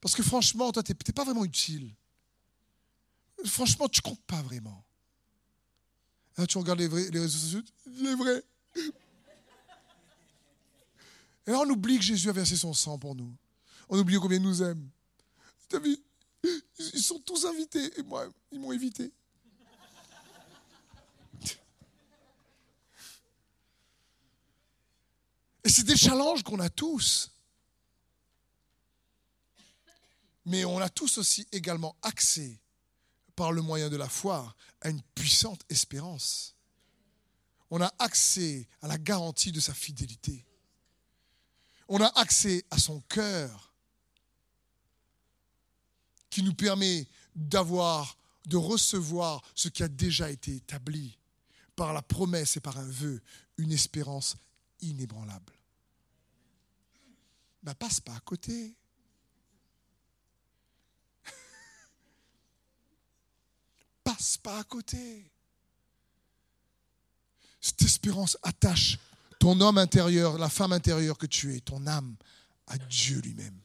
Parce 0.00 0.14
que 0.14 0.22
franchement, 0.22 0.72
toi, 0.72 0.82
tu 0.82 0.92
n'es 0.92 1.12
pas 1.12 1.24
vraiment 1.24 1.44
utile. 1.44 1.94
Franchement, 3.44 3.88
tu 3.88 4.00
comptes 4.00 4.22
pas 4.22 4.42
vraiment. 4.42 4.84
Là, 6.36 6.46
tu 6.46 6.58
regardes 6.58 6.78
les, 6.78 6.88
vrais, 6.88 7.10
les 7.10 7.20
réseaux 7.20 7.38
sociaux, 7.38 7.62
les 7.86 8.14
vrais. 8.14 8.42
Et 11.46 11.50
là, 11.50 11.60
on 11.60 11.70
oublie 11.70 11.98
que 11.98 12.04
Jésus 12.04 12.28
a 12.28 12.32
versé 12.32 12.56
son 12.56 12.72
sang 12.72 12.98
pour 12.98 13.14
nous. 13.14 13.34
On 13.88 13.98
oublie 13.98 14.16
combien 14.16 14.38
il 14.38 14.42
nous 14.42 14.62
aime. 14.62 14.88
Tu 15.68 15.76
as 15.76 15.78
vu 15.80 15.98
Ils 16.78 17.02
sont 17.02 17.18
tous 17.20 17.44
invités 17.44 17.98
et 17.98 18.02
moi, 18.02 18.28
ils 18.52 18.60
m'ont 18.60 18.72
évité. 18.72 19.12
Et 25.62 25.68
c'est 25.68 25.84
des 25.84 25.96
challenges 25.96 26.42
qu'on 26.42 26.60
a 26.60 26.70
tous. 26.70 27.30
Mais 30.44 30.64
on 30.64 30.78
a 30.78 30.88
tous 30.88 31.18
aussi 31.18 31.46
également 31.52 31.96
accès, 32.02 32.60
par 33.36 33.52
le 33.52 33.62
moyen 33.62 33.88
de 33.88 33.96
la 33.96 34.08
foi, 34.08 34.54
à 34.80 34.90
une 34.90 35.02
puissante 35.14 35.62
espérance. 35.68 36.54
On 37.70 37.80
a 37.80 37.92
accès 37.98 38.68
à 38.82 38.88
la 38.88 38.98
garantie 38.98 39.52
de 39.52 39.60
sa 39.60 39.72
fidélité. 39.72 40.44
On 41.88 42.00
a 42.00 42.20
accès 42.20 42.64
à 42.70 42.78
son 42.78 43.00
cœur 43.02 43.72
qui 46.28 46.42
nous 46.42 46.54
permet 46.54 47.06
d'avoir, 47.34 48.16
de 48.46 48.56
recevoir 48.56 49.42
ce 49.54 49.68
qui 49.68 49.82
a 49.82 49.88
déjà 49.88 50.30
été 50.30 50.56
établi 50.56 51.18
par 51.76 51.92
la 51.92 52.02
promesse 52.02 52.56
et 52.56 52.60
par 52.60 52.78
un 52.78 52.88
vœu, 52.88 53.20
une 53.56 53.72
espérance 53.72 54.36
inébranlable. 54.80 55.52
Ben, 57.62 57.74
passe 57.74 58.00
pas 58.00 58.14
à 58.14 58.20
côté. 58.20 58.74
Passe 64.04 64.36
pas 64.38 64.58
à 64.58 64.64
côté. 64.64 65.30
Cette 67.60 67.82
espérance 67.82 68.38
attache 68.42 68.98
ton 69.38 69.58
homme 69.60 69.78
intérieur, 69.78 70.38
la 70.38 70.50
femme 70.50 70.72
intérieure 70.72 71.18
que 71.18 71.26
tu 71.26 71.56
es, 71.56 71.60
ton 71.60 71.86
âme, 71.86 72.14
à 72.66 72.78
Dieu 72.78 73.20
lui-même. 73.20 73.58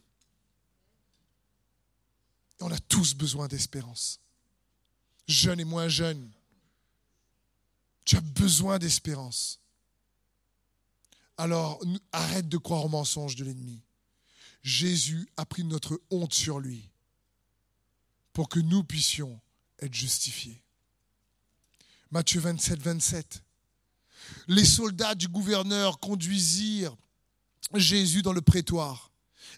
on 2.61 2.71
a 2.71 2.79
tous 2.79 3.13
besoin 3.13 3.47
d'espérance. 3.47 4.19
Jeune 5.27 5.59
et 5.59 5.65
moins 5.65 5.89
jeune. 5.89 6.31
Tu 8.05 8.15
as 8.15 8.21
besoin 8.21 8.79
d'espérance. 8.79 9.59
Alors 11.37 11.83
arrête 12.11 12.47
de 12.47 12.57
croire 12.57 12.85
aux 12.85 12.89
mensonges 12.89 13.35
de 13.35 13.43
l'ennemi. 13.43 13.81
Jésus 14.63 15.27
a 15.35 15.45
pris 15.45 15.63
notre 15.63 16.01
honte 16.09 16.33
sur 16.33 16.59
lui 16.59 16.89
pour 18.31 18.47
que 18.47 18.59
nous 18.59 18.83
puissions 18.83 19.39
être 19.85 19.93
justifiés. 19.93 20.61
Matthieu 22.11 22.39
27, 22.39 22.81
27 22.81 23.45
les 24.47 24.65
soldats 24.65 25.15
du 25.15 25.27
gouverneur 25.27 25.99
conduisirent 25.99 26.95
Jésus 27.73 28.21
dans 28.21 28.33
le 28.33 28.41
prétoire. 28.41 29.11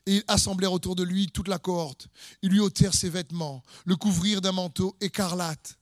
Et 0.05 0.23
assemblèrent 0.27 0.71
autour 0.71 0.95
de 0.95 1.03
lui 1.03 1.27
toute 1.27 1.49
la 1.49 1.59
cohorte. 1.59 2.07
Ils 2.41 2.51
lui 2.51 2.59
ôtèrent 2.59 2.93
ses 2.93 3.09
vêtements, 3.09 3.63
le 3.85 3.95
couvrirent 3.95 4.41
d'un 4.41 4.53
manteau 4.53 4.95
écarlate. 5.01 5.77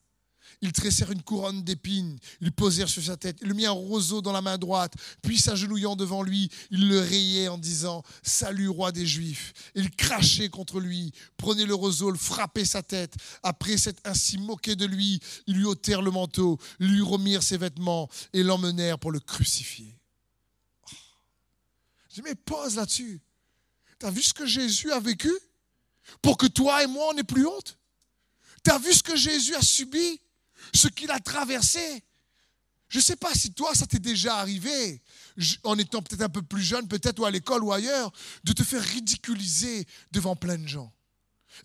Ils 0.61 0.71
tressèrent 0.71 1.11
une 1.11 1.21
couronne 1.21 1.63
d'épines, 1.63 2.17
ils 2.41 2.51
posèrent 2.51 2.89
sur 2.89 3.03
sa 3.03 3.17
tête, 3.17 3.37
ils 3.41 3.47
lui 3.47 3.55
mit 3.55 3.65
un 3.65 3.71
roseau 3.71 4.21
dans 4.21 4.31
la 4.31 4.41
main 4.41 4.57
droite, 4.57 4.93
puis 5.21 5.37
s'agenouillant 5.37 5.95
devant 5.95 6.23
lui, 6.23 6.49
ils 6.71 6.87
le 6.87 6.99
rayaient 6.99 7.47
en 7.47 7.57
disant 7.57 8.03
Salut, 8.23 8.69
roi 8.69 8.91
des 8.91 9.05
Juifs. 9.05 9.53
Ils 9.75 9.91
crachaient 9.91 10.49
contre 10.49 10.79
lui, 10.79 11.11
prenaient 11.37 11.65
le 11.65 11.75
roseau, 11.75 12.11
le 12.11 12.17
frappaient 12.17 12.65
sa 12.65 12.83
tête. 12.83 13.15
Après 13.43 13.77
s'être 13.77 14.01
ainsi 14.05 14.37
moqué 14.37 14.75
de 14.75 14.85
lui, 14.85 15.19
ils 15.47 15.55
lui 15.55 15.65
ôtèrent 15.65 16.01
le 16.01 16.11
manteau, 16.11 16.59
lui 16.79 17.01
remirent 17.01 17.43
ses 17.43 17.57
vêtements 17.57 18.09
et 18.33 18.43
l'emmenèrent 18.43 18.99
pour 18.99 19.11
le 19.11 19.19
crucifier. 19.19 19.97
Oh. 20.83 20.95
Je 22.09 22.15
dis, 22.15 22.21
mais 22.23 22.35
pose 22.35 22.75
là-dessus. 22.75 23.21
Tu 23.99 24.05
as 24.05 24.11
vu 24.11 24.21
ce 24.21 24.33
que 24.33 24.45
Jésus 24.45 24.91
a 24.91 24.99
vécu? 24.99 25.31
Pour 26.21 26.37
que 26.37 26.47
toi 26.47 26.83
et 26.83 26.87
moi, 26.87 27.07
on 27.09 27.13
n'ait 27.13 27.23
plus 27.23 27.45
honte 27.45 27.77
Tu 28.63 28.71
as 28.71 28.77
vu 28.77 28.93
ce 28.93 29.03
que 29.03 29.15
Jésus 29.15 29.55
a 29.55 29.61
subi? 29.61 30.19
Ce 30.75 30.87
qu'il 30.89 31.09
a 31.09 31.19
traversé 31.19 32.03
Je 32.89 32.99
ne 32.99 33.03
sais 33.03 33.15
pas 33.15 33.33
si 33.33 33.53
toi, 33.53 33.73
ça 33.73 33.87
t'est 33.87 33.99
déjà 33.99 34.37
arrivé, 34.37 35.01
en 35.63 35.77
étant 35.77 36.01
peut-être 36.01 36.21
un 36.21 36.29
peu 36.29 36.41
plus 36.41 36.61
jeune, 36.61 36.87
peut-être 36.87 37.19
ou 37.19 37.25
à 37.25 37.31
l'école 37.31 37.63
ou 37.63 37.73
ailleurs, 37.73 38.11
de 38.43 38.53
te 38.53 38.63
faire 38.63 38.83
ridiculiser 38.83 39.87
devant 40.11 40.35
plein 40.35 40.57
de 40.57 40.67
gens 40.67 40.93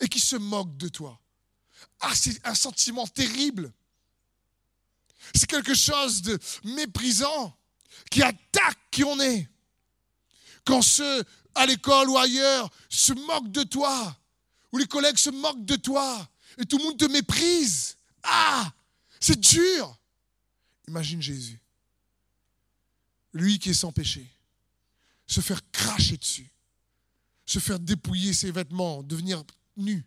et 0.01 0.09
qui 0.09 0.21
se 0.21 0.37
moquent 0.37 0.77
de 0.77 0.89
toi. 0.89 1.21
Ah, 2.01 2.15
c'est 2.15 2.45
un 2.47 2.55
sentiment 2.55 3.07
terrible. 3.07 3.73
C'est 5.35 5.47
quelque 5.47 5.75
chose 5.75 6.23
de 6.23 6.39
méprisant 6.65 7.57
qui 8.11 8.23
attaque 8.23 8.79
qui 8.91 9.05
on 9.05 9.21
est. 9.21 9.49
Quand 10.65 10.83
ceux 10.83 11.25
à 11.55 11.67
l'école 11.67 12.09
ou 12.09 12.17
ailleurs 12.17 12.71
se 12.89 13.13
moquent 13.13 13.51
de 13.51 13.65
toi, 13.65 14.17
où 14.73 14.79
les 14.79 14.87
collègues 14.87 15.19
se 15.19 15.31
moquent 15.31 15.65
de 15.65 15.77
toi 15.77 16.29
et 16.59 16.65
tout 16.65 16.79
le 16.79 16.85
monde 16.85 16.99
te 16.99 17.07
méprise. 17.07 17.97
Ah, 18.23 18.73
c'est 19.21 19.39
dur. 19.39 19.99
Imagine 20.89 21.23
Jésus, 21.23 21.61
lui 23.33 23.59
qui 23.59 23.71
est 23.71 23.75
sans 23.75 23.93
péché, 23.93 24.29
se 25.27 25.41
faire 25.41 25.61
cracher 25.71 26.17
dessus, 26.17 26.51
se 27.47 27.59
faire 27.59 27.79
dépouiller 27.79 28.33
ses 28.33 28.51
vêtements, 28.51 29.03
devenir 29.03 29.45
nu, 29.77 30.05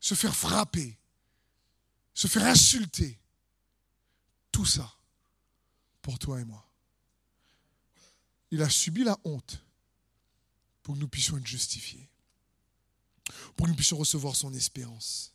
se 0.00 0.14
faire 0.14 0.36
frapper, 0.36 0.98
se 2.12 2.26
faire 2.26 2.44
insulter. 2.44 3.18
Tout 4.50 4.66
ça 4.66 4.94
pour 6.02 6.18
toi 6.18 6.38
et 6.38 6.44
moi. 6.44 6.68
Il 8.50 8.60
a 8.60 8.68
subi 8.68 9.02
la 9.02 9.18
honte 9.24 9.64
pour 10.82 10.94
que 10.94 11.00
nous 11.00 11.08
puissions 11.08 11.38
être 11.38 11.46
justifiés 11.46 12.12
pour 13.56 13.66
que 13.66 13.70
nous 13.70 13.76
puissions 13.76 13.96
recevoir 13.96 14.36
son 14.36 14.52
espérance. 14.54 15.34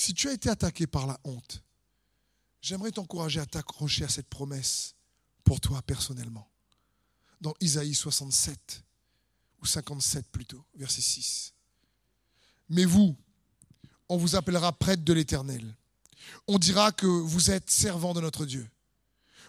Si 0.00 0.14
tu 0.14 0.28
as 0.28 0.32
été 0.32 0.48
attaqué 0.48 0.86
par 0.86 1.06
la 1.06 1.20
honte, 1.24 1.62
j'aimerais 2.62 2.90
t'encourager 2.90 3.38
à 3.40 3.44
t'accrocher 3.44 4.04
à 4.04 4.08
cette 4.08 4.28
promesse 4.28 4.94
pour 5.44 5.60
toi 5.60 5.82
personnellement. 5.82 6.50
Dans 7.42 7.52
Isaïe 7.60 7.94
67, 7.94 8.82
ou 9.60 9.66
57 9.66 10.26
plutôt, 10.30 10.64
verset 10.74 11.02
6. 11.02 11.52
Mais 12.70 12.86
vous, 12.86 13.14
on 14.08 14.16
vous 14.16 14.36
appellera 14.36 14.72
prêtre 14.72 15.04
de 15.04 15.12
l'Éternel. 15.12 15.76
On 16.48 16.58
dira 16.58 16.92
que 16.92 17.06
vous 17.06 17.50
êtes 17.50 17.68
servant 17.70 18.14
de 18.14 18.22
notre 18.22 18.46
Dieu. 18.46 18.66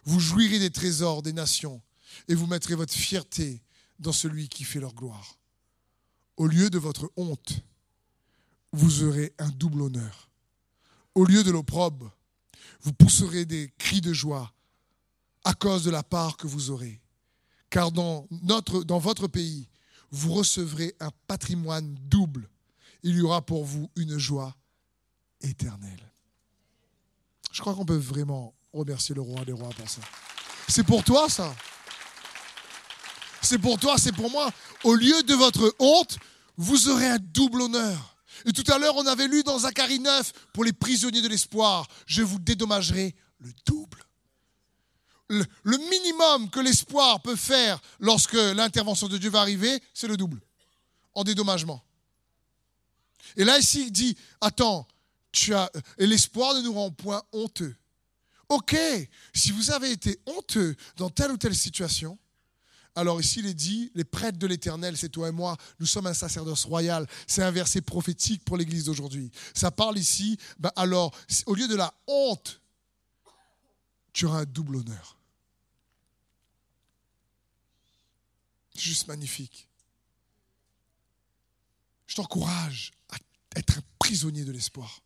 Vous 0.04 0.20
jouirez 0.20 0.60
des 0.60 0.72
trésors 0.72 1.22
des 1.22 1.34
nations 1.34 1.82
et 2.28 2.36
vous 2.36 2.48
mettrez 2.48 2.76
votre 2.76 2.94
fierté 2.94 3.62
dans 4.00 4.12
celui 4.12 4.50
qui 4.50 4.66
fait 4.66 4.82
leur 4.82 4.94
gloire 4.94 5.38
au 6.42 6.48
lieu 6.48 6.72
de 6.72 6.80
votre 6.80 7.12
honte, 7.18 7.62
vous 8.72 9.04
aurez 9.04 9.32
un 9.38 9.50
double 9.50 9.84
honneur. 9.84 10.31
Au 11.16 11.26
lieu 11.26 11.44
de 11.44 11.52
l'opprobre, 11.52 12.12
vous 12.82 12.94
pousserez 12.94 13.46
des 13.46 13.72
cris 13.78 14.02
de 14.02 14.14
joie 14.14 14.52
à 15.44 15.54
cause 15.54 15.84
de 15.84 15.92
la 15.92 16.04
part 16.04 16.38
que 16.38 16.48
vous 16.48 16.70
aurez. 16.70 17.02
Car 17.70 17.92
dans, 17.92 18.28
notre, 18.44 18.84
dans 18.84 19.00
votre 19.00 19.28
pays, 19.28 19.68
vous 20.12 20.34
recevrez 20.34 20.96
un 21.00 21.12
patrimoine 21.28 21.96
double. 22.02 22.50
Il 23.04 23.16
y 23.16 23.22
aura 23.22 23.42
pour 23.42 23.66
vous 23.66 23.90
une 23.96 24.18
joie 24.18 24.56
éternelle. 25.42 26.12
Je 27.52 27.62
crois 27.62 27.74
qu'on 27.74 27.86
peut 27.86 27.96
vraiment 27.96 28.54
remercier 28.74 29.16
le 29.16 29.22
roi 29.22 29.44
des 29.46 29.52
rois 29.52 29.70
pour 29.70 29.90
ça. 29.90 30.02
C'est 30.68 30.84
pour 30.86 31.04
toi 31.04 31.30
ça. 31.30 31.54
C'est 33.42 33.58
pour 33.58 33.80
toi, 33.80 33.98
c'est 33.98 34.12
pour 34.12 34.30
moi. 34.30 34.50
Au 34.84 34.94
lieu 34.94 35.24
de 35.24 35.34
votre 35.34 35.76
honte, 35.80 36.18
vous 36.58 36.90
aurez 36.90 37.08
un 37.08 37.20
double 37.20 37.62
honneur. 37.64 38.16
Et 38.46 38.54
tout 38.54 38.70
à 38.72 38.78
l'heure, 38.78 38.96
on 38.96 39.06
avait 39.06 39.28
lu 39.28 39.44
dans 39.44 39.60
Zacharie 39.60 40.00
9, 40.00 40.32
pour 40.54 40.64
les 40.64 40.74
prisonniers 40.74 41.22
de 41.22 41.28
l'espoir, 41.28 41.88
je 42.06 42.22
vous 42.22 42.40
dédommagerai 42.40 43.16
le 43.40 43.50
double. 43.66 44.04
Le, 45.30 45.78
minimum 45.78 46.50
que 46.50 46.60
l'espoir 46.60 47.22
peut 47.22 47.38
faire 47.38 47.80
lorsque 48.00 48.34
l'intervention 48.34 49.08
de 49.08 49.18
Dieu 49.18 49.30
va 49.30 49.40
arriver, 49.40 49.82
c'est 49.94 50.08
le 50.08 50.18
double, 50.18 50.42
en 51.14 51.24
dédommagement. 51.24 51.82
Et 53.38 53.46
là, 53.46 53.58
ici, 53.58 53.84
il 53.86 53.92
dit, 53.92 54.18
attends, 54.42 54.86
tu 55.32 55.54
as, 55.54 55.72
et 55.98 56.06
l'espoir 56.06 56.54
ne 56.56 56.62
nous 56.62 56.74
rend 56.74 56.92
point 56.92 57.24
honteux. 57.32 57.74
Ok, 58.50 58.76
si 59.34 59.54
vous 59.54 59.72
avez 59.72 59.92
été 59.92 60.20
honteux 60.26 60.76
dans 60.98 61.10
telle 61.10 61.32
ou 61.32 61.38
telle 61.38 61.56
situation, 61.56 62.20
alors 62.96 63.22
ici, 63.22 63.40
il 63.40 63.46
est 63.46 63.54
dit, 63.54 63.90
les 63.96 64.04
prêtres 64.04 64.38
de 64.38 64.48
l'Éternel, 64.48 64.98
c'est 64.98 65.10
toi 65.10 65.30
et 65.30 65.32
moi, 65.32 65.58
nous 65.80 65.86
sommes 65.86 66.08
un 66.08 66.14
sacerdoce 66.14 66.66
royal. 66.66 67.08
C'est 67.26 67.42
un 67.42 67.52
verset 67.52 67.82
prophétique 67.82 68.44
pour 68.44 68.58
l'Église 68.58 68.86
d'aujourd'hui. 68.86 69.32
Ça 69.54 69.72
parle 69.72 69.98
ici, 69.98 70.38
ben 70.60 70.72
alors, 70.76 71.16
au 71.46 71.56
lieu 71.56 71.68
de 71.70 71.76
la 71.76 71.94
honte, 72.08 72.62
tu 74.12 74.26
auras 74.26 74.40
un 74.40 74.46
double 74.46 74.78
honneur. 74.78 75.18
Juste 78.76 79.08
magnifique. 79.08 79.70
Je 82.08 82.16
t'encourage 82.16 82.92
à 83.10 83.16
être 83.56 83.78
un 83.78 83.84
prisonnier 84.00 84.44
de 84.44 84.52
l'espoir, 84.52 85.02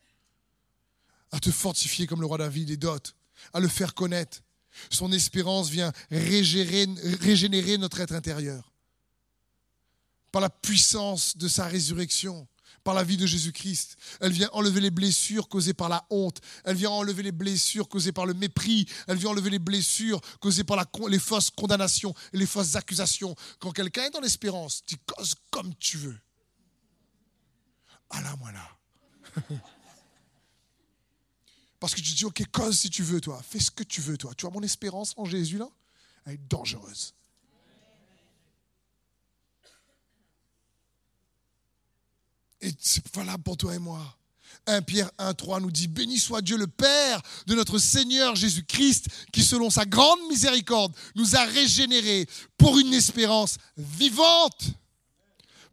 à 1.31 1.39
te 1.39 1.51
fortifier 1.51 2.07
comme 2.07 2.21
le 2.21 2.25
roi 2.25 2.39
David 2.39 2.71
et 2.71 2.77
d'autres, 2.77 3.15
à 3.53 3.59
le 3.59 3.67
faire 3.67 3.93
connaître, 3.93 4.41
son 4.89 5.11
espérance 5.11 5.69
vient 5.69 5.91
régénérer, 6.11 7.77
notre 7.77 7.99
être 7.99 8.13
intérieur. 8.13 8.71
Par 10.31 10.41
la 10.41 10.49
puissance 10.49 11.37
de 11.37 11.47
sa 11.47 11.65
résurrection, 11.65 12.47
par 12.83 12.93
la 12.93 13.03
vie 13.03 13.17
de 13.17 13.25
Jésus-Christ. 13.25 13.97
Elle 14.21 14.31
vient 14.31 14.49
enlever 14.53 14.79
les 14.79 14.91
blessures 14.91 15.49
causées 15.49 15.73
par 15.73 15.89
la 15.89 16.05
honte. 16.11 16.39
Elle 16.63 16.75
vient 16.75 16.91
enlever 16.91 17.23
les 17.23 17.31
blessures 17.31 17.89
causées 17.89 18.11
par 18.11 18.27
le 18.27 18.35
mépris. 18.35 18.85
Elle 19.07 19.17
vient 19.17 19.31
enlever 19.31 19.49
les 19.49 19.59
blessures 19.59 20.21
causées 20.39 20.63
par 20.63 20.85
les 21.09 21.19
fausses 21.19 21.49
condamnations 21.49 22.13
et 22.31 22.37
les 22.37 22.45
fausses 22.45 22.75
accusations. 22.75 23.35
Quand 23.59 23.71
quelqu'un 23.71 24.03
est 24.03 24.11
dans 24.11 24.21
l'espérance, 24.21 24.83
tu 24.85 24.97
causes 24.97 25.33
comme 25.49 25.73
tu 25.75 25.97
veux. 25.97 26.17
Ah 28.11 28.21
là. 28.21 28.35
Parce 31.85 31.93
que 31.93 32.01
tu 32.01 32.13
dis, 32.13 32.25
ok, 32.25 32.41
cause 32.51 32.79
si 32.79 32.89
tu 32.89 33.03
veux, 33.03 33.21
toi. 33.21 33.39
Fais 33.47 33.59
ce 33.59 33.69
que 33.69 33.83
tu 33.83 34.01
veux, 34.01 34.17
toi. 34.17 34.33
Tu 34.35 34.41
vois 34.41 34.51
mon 34.51 34.63
espérance 34.63 35.13
en 35.17 35.25
Jésus, 35.25 35.59
là? 35.59 35.69
Elle 36.25 36.33
est 36.33 36.49
dangereuse. 36.49 37.13
Et 42.59 42.71
c'est 42.79 43.07
valable 43.13 43.43
pour 43.43 43.55
toi 43.55 43.75
et 43.75 43.77
moi. 43.77 44.17
1 44.65 44.81
Pierre 44.81 45.11
1, 45.19 45.35
3 45.35 45.59
nous 45.59 45.69
dit, 45.69 45.87
Béni 45.87 46.17
soit 46.17 46.41
Dieu 46.41 46.57
le 46.57 46.65
Père 46.65 47.21
de 47.45 47.53
notre 47.53 47.77
Seigneur 47.77 48.35
Jésus-Christ, 48.35 49.05
qui 49.31 49.43
selon 49.43 49.69
sa 49.69 49.85
grande 49.85 50.27
miséricorde 50.27 50.91
nous 51.13 51.35
a 51.35 51.45
régénérés 51.45 52.27
pour 52.57 52.79
une 52.79 52.95
espérance 52.95 53.57
vivante 53.77 54.71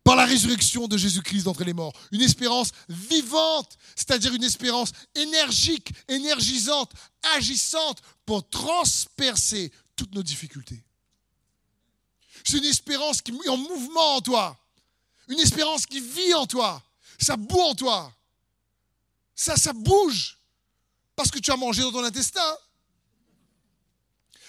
par 0.05 0.17
la 0.17 0.25
résurrection 0.25 0.89
de 0.89 0.97
Jésus-Christ 0.97 1.45
d'entre 1.45 1.65
les 1.65 1.73
morts. 1.73 1.93
Une 2.11 2.23
espérance 2.23 2.73
vivante, 2.89 3.79
c'est-à-dire 3.95 4.35
une 4.35 4.45
espérance 4.45 4.93
énergique, 5.15 5.93
énergisante, 6.09 6.93
agissante 7.37 8.03
pour 8.27 8.49
transpercer 8.49 9.73
toutes 9.95 10.15
nos 10.15 10.23
difficultés. 10.23 10.83
C'est 12.45 12.59
une 12.59 12.65
espérance 12.65 13.23
qui 13.23 13.33
est 13.33 13.49
en 13.49 13.57
mouvement 13.57 14.17
en 14.17 14.21
toi. 14.21 14.59
Une 15.29 15.39
espérance 15.39 15.87
qui 15.87 16.01
vit 16.01 16.35
en 16.35 16.47
toi. 16.47 16.83
Ça 17.21 17.37
boue 17.37 17.61
en 17.61 17.75
toi. 17.75 18.13
Ça, 19.37 19.57
ça 19.57 19.73
bouge. 19.73 20.39
Parce 21.15 21.31
que 21.31 21.39
tu 21.39 21.53
as 21.53 21.57
mangé 21.57 21.83
dans 21.83 21.93
ton 21.93 22.03
intestin. 22.03 22.57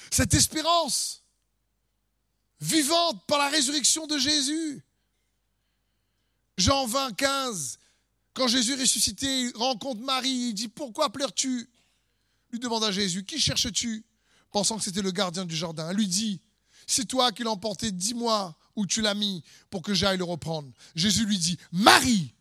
Cette 0.09 0.33
espérance 0.33 1.21
vivante 2.59 3.23
par 3.27 3.37
la 3.37 3.49
résurrection 3.49 4.07
de 4.07 4.17
Jésus 4.17 4.83
Jean 6.57 6.85
20, 6.85 7.15
15, 7.15 7.79
quand 8.33 8.47
Jésus 8.47 8.75
ressuscité, 8.75 9.51
rencontre 9.55 10.01
Marie, 10.01 10.29
il 10.29 10.53
dit 10.53 10.67
Pourquoi 10.67 11.11
pleures-tu? 11.11 11.69
Lui 12.51 12.59
demande 12.59 12.83
à 12.83 12.91
Jésus 12.91 13.23
Qui 13.23 13.39
cherches-tu? 13.39 14.05
Pensant 14.51 14.77
que 14.77 14.83
c'était 14.83 15.01
le 15.01 15.11
gardien 15.11 15.45
du 15.45 15.55
jardin. 15.55 15.89
Elle 15.89 15.97
lui 15.97 16.07
dit 16.07 16.41
C'est 16.85 17.05
toi 17.05 17.31
qui 17.31 17.43
l'as 17.43 17.51
emporté, 17.51 17.91
dis-moi 17.91 18.55
où 18.75 18.85
tu 18.85 19.01
l'as 19.01 19.13
mis 19.13 19.43
pour 19.69 19.81
que 19.81 19.93
j'aille 19.93 20.17
le 20.17 20.23
reprendre. 20.23 20.71
Jésus 20.95 21.25
lui 21.25 21.37
dit 21.37 21.57
Marie 21.71 22.33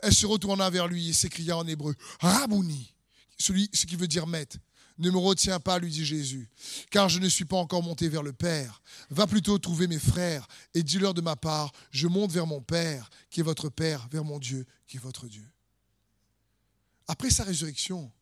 Elle 0.00 0.14
se 0.14 0.26
retourna 0.26 0.70
vers 0.70 0.88
lui 0.88 1.08
et 1.08 1.12
s'écria 1.12 1.56
en 1.56 1.66
hébreu 1.66 1.94
Rabouni, 2.20 2.94
celui, 3.38 3.68
ce 3.72 3.86
qui 3.86 3.96
veut 3.96 4.08
dire 4.08 4.26
maître. 4.26 4.58
Ne 5.00 5.10
me 5.10 5.16
retiens 5.16 5.60
pas, 5.60 5.78
lui 5.78 5.90
dit 5.90 6.04
Jésus, 6.04 6.50
car 6.90 7.08
je 7.08 7.18
ne 7.18 7.28
suis 7.28 7.46
pas 7.46 7.56
encore 7.56 7.82
monté 7.82 8.08
vers 8.08 8.22
le 8.22 8.34
Père. 8.34 8.82
Va 9.08 9.26
plutôt 9.26 9.58
trouver 9.58 9.86
mes 9.86 9.98
frères 9.98 10.46
et 10.74 10.82
dis-leur 10.82 11.14
de 11.14 11.22
ma 11.22 11.36
part, 11.36 11.72
je 11.90 12.06
monte 12.06 12.30
vers 12.30 12.46
mon 12.46 12.60
Père, 12.60 13.08
qui 13.30 13.40
est 13.40 13.42
votre 13.42 13.70
Père, 13.70 14.06
vers 14.10 14.24
mon 14.24 14.38
Dieu, 14.38 14.66
qui 14.86 14.98
est 14.98 15.00
votre 15.00 15.26
Dieu. 15.26 15.48
Après 17.08 17.30
sa 17.30 17.44
résurrection, 17.44 18.12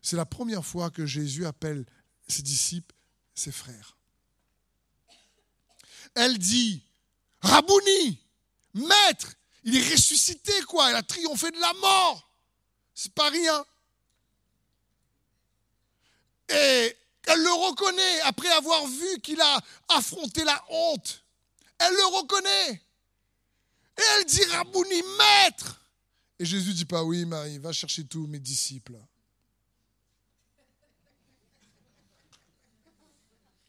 c'est 0.00 0.16
la 0.16 0.24
première 0.24 0.64
fois 0.64 0.90
que 0.90 1.04
Jésus 1.04 1.44
appelle 1.44 1.84
ses 2.26 2.42
disciples 2.42 2.96
ses 3.34 3.52
frères. 3.52 3.96
Elle 6.14 6.38
dit, 6.38 6.82
Rabouni, 7.42 8.18
maître, 8.72 9.34
il 9.64 9.76
est 9.76 9.92
ressuscité, 9.92 10.52
quoi, 10.62 10.90
il 10.90 10.96
a 10.96 11.02
triomphé 11.02 11.50
de 11.50 11.60
la 11.60 11.72
mort. 11.74 12.30
C'est 12.94 13.12
pas 13.12 13.28
rien. 13.28 13.64
Et 16.48 16.96
elle 17.26 17.42
le 17.42 17.52
reconnaît 17.70 18.20
après 18.22 18.48
avoir 18.48 18.86
vu 18.86 19.20
qu'il 19.22 19.40
a 19.40 19.60
affronté 19.88 20.44
la 20.44 20.62
honte. 20.70 21.24
Elle 21.78 21.92
le 21.92 22.16
reconnaît. 22.18 22.80
Et 23.98 24.02
elle 24.16 24.24
dit, 24.26 24.44
Rabouni, 24.44 25.02
maître. 25.18 25.80
Et 26.38 26.44
Jésus 26.44 26.74
dit 26.74 26.84
pas, 26.84 27.02
oui, 27.02 27.24
Marie, 27.24 27.58
va 27.58 27.72
chercher 27.72 28.04
tous 28.04 28.26
mes 28.26 28.38
disciples. 28.38 28.98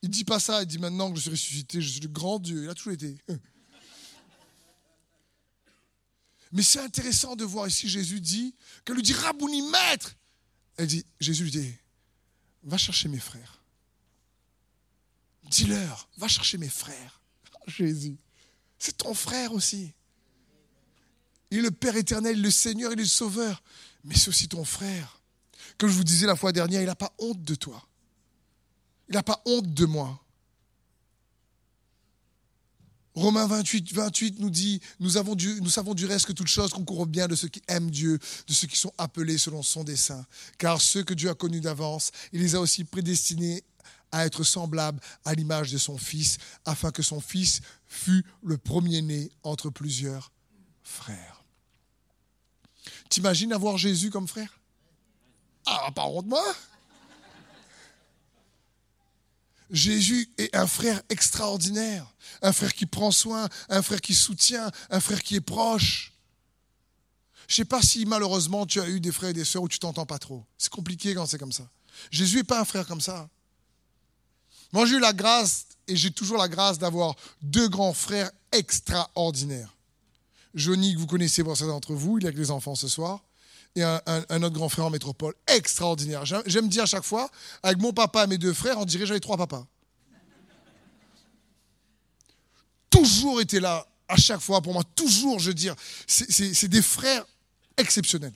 Il 0.02 0.10
dit 0.10 0.24
pas 0.24 0.40
ça, 0.40 0.62
il 0.62 0.68
dit 0.68 0.78
maintenant 0.78 1.10
que 1.12 1.18
je 1.18 1.22
suis 1.22 1.32
ressuscité, 1.32 1.82
je 1.82 1.90
suis 1.90 2.00
le 2.02 2.08
grand 2.08 2.40
Dieu. 2.40 2.64
Il 2.64 2.70
a 2.70 2.76
toujours 2.76 2.94
été. 2.94 3.18
Mais 6.52 6.62
c'est 6.62 6.80
intéressant 6.80 7.36
de 7.36 7.44
voir 7.44 7.68
ici 7.68 7.90
Jésus 7.90 8.22
dit, 8.22 8.56
qu'elle 8.86 8.96
lui 8.96 9.04
dit 9.04 9.14
Rabouni, 9.14 9.62
maître. 9.70 10.16
Elle 10.78 10.88
dit, 10.88 11.06
Jésus 11.20 11.44
lui 11.44 11.52
dit, 11.52 11.74
va 12.64 12.78
chercher 12.78 13.10
mes 13.10 13.20
frères. 13.20 13.57
Dis-leur, 15.50 16.10
va 16.18 16.28
chercher 16.28 16.58
mes 16.58 16.70
frères. 16.70 17.22
Jésus, 17.68 18.18
c'est 18.80 18.98
ton 18.98 19.14
frère 19.14 19.54
aussi. 19.54 19.94
Il 21.52 21.60
est 21.60 21.62
le 21.62 21.72
Père 21.72 21.96
éternel, 21.96 22.42
le 22.42 22.52
Seigneur, 22.52 22.92
il 22.92 23.00
est 23.00 23.04
le 23.04 23.10
Sauveur. 23.10 23.64
Mais 24.04 24.16
c'est 24.16 24.30
aussi 24.30 24.48
ton 24.48 24.64
frère. 24.64 25.22
Comme 25.78 25.90
je 25.90 25.96
vous 25.96 26.04
disais 26.04 26.26
la 26.26 26.36
fois 26.36 26.52
dernière, 26.52 26.82
il 26.82 26.88
n'a 26.88 26.96
pas 26.96 27.14
honte 27.20 27.44
de 27.44 27.56
toi. 27.56 27.88
Il 29.10 29.16
n'a 29.16 29.24
pas 29.24 29.42
honte 29.46 29.74
de 29.74 29.86
moi. 29.86 30.22
Romains 33.16 33.48
28, 33.48 33.94
28 33.94 34.40
nous 34.40 34.52
dit, 34.52 34.80
nous, 35.00 35.18
avons 35.18 35.36
nous 35.36 35.70
savons 35.70 35.96
du 35.96 36.06
reste 36.06 36.28
que 36.28 36.34
toute 36.34 36.48
chose 36.48 36.72
concourt 36.72 37.08
bien 37.08 37.28
de 37.28 37.36
ceux 37.36 37.48
qui 37.48 37.64
aiment 37.68 37.90
Dieu, 37.90 38.20
de 38.48 38.54
ceux 38.54 38.68
qui 38.68 38.78
sont 38.78 38.94
appelés 39.00 39.40
selon 39.40 39.64
son 39.64 39.84
dessein. 39.84 40.24
Car 40.60 40.80
ceux 40.80 41.04
que 41.04 41.16
Dieu 41.16 41.30
a 41.30 41.34
connus 41.34 41.62
d'avance, 41.62 42.12
il 42.32 42.42
les 42.42 42.54
a 42.54 42.60
aussi 42.60 42.84
prédestinés 42.84 43.64
à 44.12 44.26
être 44.26 44.44
semblables 44.44 45.00
à 45.26 45.34
l'image 45.34 45.72
de 45.72 45.78
son 45.78 45.98
Fils, 45.98 46.38
afin 46.66 46.92
que 46.92 47.04
son 47.04 47.20
Fils 47.20 47.62
fût 47.86 48.26
le 48.44 48.58
premier-né 48.58 49.32
entre 49.44 49.70
plusieurs 49.70 50.32
frères. 50.84 51.44
T'imagines 53.10 53.54
avoir 53.54 53.78
Jésus 53.78 54.10
comme 54.10 54.28
frère? 54.28 54.60
Ah, 55.66 55.92
pas 55.94 56.06
honte 56.06 56.28
moi 56.28 56.44
Jésus 59.70 60.30
est 60.38 60.56
un 60.56 60.68
frère 60.68 61.02
extraordinaire, 61.10 62.06
un 62.42 62.54
frère 62.54 62.74
qui 62.74 62.86
prend 62.86 63.12
soin, 63.12 63.50
un 63.68 63.82
frère 63.82 64.00
qui 64.00 64.16
soutient, 64.16 64.72
un 64.90 65.00
frère 65.02 65.22
qui 65.22 65.36
est 65.36 65.42
proche. 65.42 66.14
Je 67.48 67.54
ne 67.54 67.56
sais 67.58 67.66
pas 67.66 67.82
si 67.82 68.06
malheureusement 68.06 68.66
tu 68.66 68.80
as 68.80 68.88
eu 68.88 69.00
des 69.00 69.12
frères 69.12 69.32
et 69.32 69.34
des 69.34 69.46
sœurs 69.46 69.64
où 69.64 69.68
tu 69.68 69.80
t'entends 69.80 70.06
pas 70.06 70.20
trop. 70.20 70.46
C'est 70.58 70.72
compliqué 70.72 71.14
quand 71.14 71.26
c'est 71.26 71.38
comme 71.38 71.52
ça. 71.52 71.70
Jésus 72.12 72.38
n'est 72.38 72.44
pas 72.44 72.62
un 72.62 72.66
frère 72.66 72.88
comme 72.88 73.02
ça. 73.02 73.30
Moi 74.74 74.86
j'ai 74.86 74.96
eu 74.96 75.00
la 75.00 75.14
grâce, 75.14 75.68
et 75.88 75.96
j'ai 75.96 76.12
toujours 76.12 76.38
la 76.38 76.48
grâce 76.48 76.80
d'avoir 76.80 77.16
deux 77.42 77.70
grands 77.70 77.94
frères 77.94 78.32
extraordinaires. 78.52 79.76
Johnny, 80.54 80.96
que 80.96 81.00
vous 81.00 81.08
connaissez 81.08 81.44
pour 81.44 81.56
certains 81.56 81.74
d'entre 81.74 81.94
vous, 81.94 82.18
il 82.18 82.26
est 82.26 82.28
avec 82.28 82.38
les 82.38 82.52
enfants 82.52 82.76
ce 82.76 82.88
soir 82.88 83.22
et 83.78 83.84
un, 83.84 84.44
autre 84.44 84.56
grand 84.56 84.70
frère 84.70 84.86
en 84.86 84.90
métropole. 84.90 85.36
Extraordinaire. 85.48 86.26
J'aime 86.26 86.68
dire 86.68 86.84
à 86.84 86.88
chaque 86.88 87.04
fois, 87.04 87.30
avec 87.62 87.78
mon 87.78 87.94
papa 87.94 88.24
et 88.24 88.28
mes 88.28 88.38
deux 88.38 88.54
frères, 88.54 88.80
on 88.80 88.86
dirait 88.86 89.06
j'avais 89.06 89.20
trois 89.20 89.38
papas. 89.38 89.66
Toujours 92.90 93.40
été 93.40 93.60
là, 93.60 93.86
à 94.08 94.16
chaque 94.16 94.40
fois, 94.40 94.62
pour 94.62 94.74
moi, 94.74 94.84
toujours, 94.96 95.40
je 95.40 95.50
veux 95.50 95.54
dire, 95.54 95.76
c'est 96.08 96.68
des 96.68 96.82
frères 96.82 97.26
exceptionnels. 97.78 98.34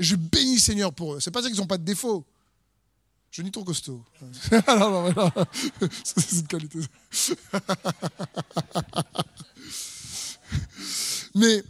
Et 0.00 0.04
je 0.04 0.16
bénis 0.16 0.58
Seigneur 0.58 0.92
pour 0.92 1.14
eux. 1.14 1.20
C'est 1.20 1.30
pas 1.30 1.42
ça 1.42 1.48
qu'ils 1.48 1.58
n'ont 1.58 1.66
pas 1.66 1.78
de 1.78 1.84
défauts. 1.84 2.24
Je 3.34 3.42
nie 3.42 3.50
trop 3.50 3.64
costaud. 3.64 4.04
Mais 11.34 11.64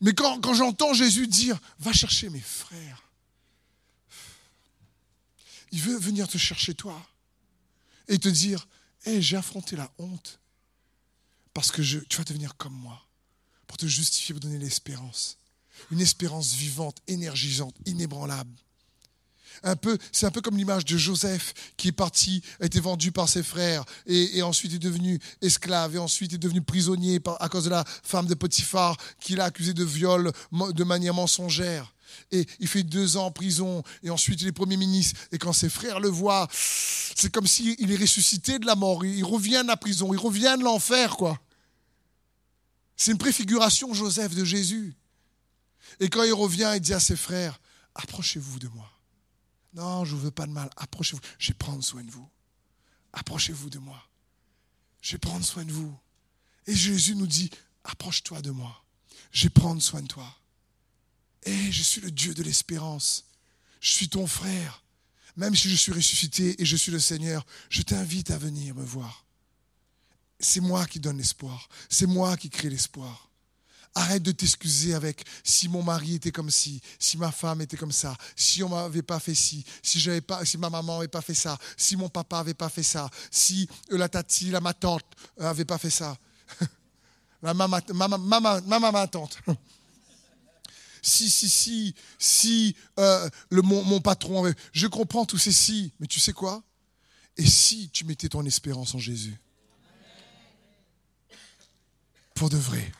mais 0.00 0.14
quand, 0.14 0.54
j'entends 0.54 0.94
Jésus 0.94 1.26
dire, 1.26 1.58
va 1.80 1.92
chercher 1.92 2.30
mes 2.30 2.38
frères, 2.38 3.02
il 5.72 5.80
veut 5.80 5.98
venir 5.98 6.28
te 6.28 6.38
chercher 6.38 6.74
toi 6.74 7.04
et 8.06 8.20
te 8.20 8.28
dire, 8.28 8.68
hé, 9.06 9.20
j'ai 9.20 9.36
affronté 9.36 9.74
la 9.74 9.90
honte 9.98 10.38
parce 11.52 11.72
que 11.72 11.82
tu 11.82 12.16
vas 12.16 12.22
devenir 12.22 12.56
comme 12.56 12.74
moi 12.74 13.04
pour 13.66 13.76
te 13.76 13.86
justifier, 13.86 14.34
pour 14.34 14.40
donner 14.40 14.58
l'espérance. 14.58 15.36
Une 15.90 16.00
espérance 16.00 16.54
vivante, 16.54 16.98
énergisante, 17.08 17.74
inébranlable. 17.86 18.54
C'est 20.12 20.26
un 20.26 20.30
peu 20.30 20.40
comme 20.40 20.56
l'image 20.56 20.84
de 20.84 20.96
Joseph 20.96 21.54
qui 21.76 21.88
est 21.88 21.92
parti, 21.92 22.42
a 22.60 22.66
été 22.66 22.80
vendu 22.80 23.12
par 23.12 23.28
ses 23.28 23.42
frères 23.42 23.84
et, 24.06 24.42
ensuite 24.42 24.74
est 24.74 24.78
devenu 24.78 25.18
esclave 25.42 25.96
et 25.96 25.98
ensuite 25.98 26.32
est 26.32 26.38
devenu 26.38 26.62
prisonnier 26.62 27.20
à 27.40 27.48
cause 27.48 27.64
de 27.64 27.70
la 27.70 27.84
femme 28.02 28.26
de 28.26 28.34
Potiphar 28.34 28.96
qui 29.20 29.34
l'a 29.34 29.44
accusé 29.44 29.74
de 29.74 29.84
viol 29.84 30.32
de 30.52 30.84
manière 30.84 31.14
mensongère. 31.14 31.92
Et 32.30 32.46
il 32.60 32.68
fait 32.68 32.82
deux 32.82 33.16
ans 33.16 33.26
en 33.26 33.30
prison 33.30 33.82
et 34.02 34.10
ensuite 34.10 34.40
il 34.42 34.48
est 34.48 34.52
premier 34.52 34.76
ministre. 34.76 35.18
Et 35.32 35.38
quand 35.38 35.52
ses 35.52 35.68
frères 35.68 36.00
le 36.00 36.08
voient, 36.08 36.48
c'est 36.52 37.32
comme 37.32 37.46
s'il 37.46 37.90
est 37.90 37.96
ressuscité 37.96 38.58
de 38.58 38.66
la 38.66 38.74
mort. 38.74 39.04
Il 39.04 39.24
revient 39.24 39.60
de 39.62 39.68
la 39.68 39.76
prison, 39.76 40.12
il 40.12 40.18
revient 40.18 40.56
de 40.58 40.64
l'enfer, 40.64 41.16
quoi. 41.16 41.38
C'est 42.96 43.10
une 43.10 43.18
préfiguration, 43.18 43.92
Joseph, 43.92 44.34
de 44.34 44.44
Jésus. 44.44 44.94
Et 46.00 46.08
quand 46.08 46.22
il 46.22 46.32
revient, 46.32 46.72
il 46.74 46.80
dit 46.80 46.94
à 46.94 47.00
ses 47.00 47.16
frères, 47.16 47.60
approchez-vous 47.94 48.58
de 48.58 48.68
moi. 48.68 48.90
Non, 49.76 50.06
je 50.06 50.16
ne 50.16 50.20
veux 50.20 50.30
pas 50.30 50.46
de 50.46 50.52
mal. 50.52 50.70
Approchez-vous. 50.76 51.20
Je 51.38 51.48
vais 51.48 51.54
prendre 51.54 51.84
soin 51.84 52.02
de 52.02 52.10
vous. 52.10 52.28
Approchez-vous 53.12 53.70
de 53.70 53.78
moi. 53.78 54.02
Je 55.02 55.12
vais 55.12 55.18
prendre 55.18 55.44
soin 55.44 55.64
de 55.64 55.72
vous. 55.72 55.96
Et 56.66 56.74
Jésus 56.74 57.14
nous 57.14 57.26
dit, 57.26 57.50
approche-toi 57.84 58.40
de 58.40 58.50
moi. 58.50 58.82
Je 59.32 59.44
vais 59.44 59.50
prendre 59.50 59.80
soin 59.82 60.00
de 60.00 60.08
toi. 60.08 60.34
Et 61.42 61.70
je 61.70 61.82
suis 61.82 62.00
le 62.00 62.10
Dieu 62.10 62.34
de 62.34 62.42
l'espérance. 62.42 63.26
Je 63.80 63.92
suis 63.92 64.08
ton 64.08 64.26
frère. 64.26 64.82
Même 65.36 65.54
si 65.54 65.68
je 65.68 65.76
suis 65.76 65.92
ressuscité 65.92 66.60
et 66.60 66.64
je 66.64 66.76
suis 66.76 66.90
le 66.90 66.98
Seigneur, 66.98 67.46
je 67.68 67.82
t'invite 67.82 68.30
à 68.30 68.38
venir 68.38 68.74
me 68.74 68.84
voir. 68.84 69.26
C'est 70.40 70.60
moi 70.60 70.86
qui 70.86 71.00
donne 71.00 71.18
l'espoir. 71.18 71.68
C'est 71.90 72.06
moi 72.06 72.38
qui 72.38 72.48
crée 72.48 72.70
l'espoir. 72.70 73.30
Arrête 73.98 74.22
de 74.22 74.30
t'excuser 74.30 74.92
avec 74.92 75.24
si 75.42 75.70
mon 75.70 75.82
mari 75.82 76.16
était 76.16 76.30
comme 76.30 76.50
ci, 76.50 76.82
si 76.98 77.16
ma 77.16 77.32
femme 77.32 77.62
était 77.62 77.78
comme 77.78 77.92
ça, 77.92 78.14
si 78.36 78.62
on 78.62 78.68
m'avait 78.68 79.00
pas 79.00 79.18
fait 79.18 79.34
ci, 79.34 79.64
si 79.82 79.98
j'avais 79.98 80.20
pas, 80.20 80.44
si 80.44 80.58
ma 80.58 80.68
maman 80.68 80.98
avait 80.98 81.08
pas 81.08 81.22
fait 81.22 81.32
ça, 81.32 81.56
si 81.78 81.96
mon 81.96 82.10
papa 82.10 82.40
avait 82.40 82.52
pas 82.52 82.68
fait 82.68 82.82
ça, 82.82 83.08
si 83.30 83.66
euh, 83.90 83.96
la 83.96 84.10
tati, 84.10 84.50
la 84.50 84.60
ma 84.60 84.74
tante 84.74 85.06
euh, 85.40 85.48
avait 85.48 85.64
pas 85.64 85.78
fait 85.78 85.88
ça. 85.88 86.14
la 87.42 87.54
maman, 87.54 87.80
maman, 87.94 88.18
maman, 88.18 88.92
ma 88.92 89.06
tante. 89.06 89.38
si, 91.00 91.30
si, 91.30 91.48
si, 91.48 91.94
si 92.18 92.76
euh, 92.98 93.30
le, 93.48 93.62
mon, 93.62 93.82
mon 93.82 94.02
patron 94.02 94.44
avait... 94.44 94.54
Je 94.72 94.88
comprends 94.88 95.24
tous 95.24 95.38
ces 95.38 95.52
si, 95.52 95.94
mais 96.00 96.06
tu 96.06 96.20
sais 96.20 96.34
quoi? 96.34 96.62
Et 97.38 97.46
si 97.46 97.88
tu 97.88 98.04
mettais 98.04 98.28
ton 98.28 98.44
espérance 98.44 98.94
en 98.94 98.98
Jésus? 98.98 99.40
Pour 102.34 102.50
de 102.50 102.58
vrai. 102.58 102.92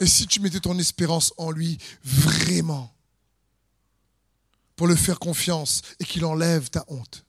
Et 0.00 0.06
si 0.06 0.26
tu 0.26 0.40
mettais 0.40 0.60
ton 0.60 0.78
espérance 0.78 1.32
en 1.36 1.50
lui 1.50 1.78
vraiment, 2.04 2.96
pour 4.76 4.86
le 4.86 4.94
faire 4.94 5.18
confiance 5.18 5.82
et 5.98 6.04
qu'il 6.04 6.24
enlève 6.24 6.68
ta 6.68 6.84
honte, 6.88 7.24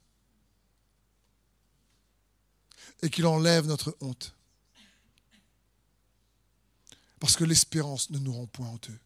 et 3.02 3.10
qu'il 3.10 3.26
enlève 3.26 3.66
notre 3.66 3.96
honte. 4.02 4.36
Parce 7.20 7.36
que 7.36 7.44
l'espérance 7.44 8.10
ne 8.10 8.20
nous 8.20 8.34
rend 8.34 8.48
point 8.48 8.68
honteux. 8.68 9.00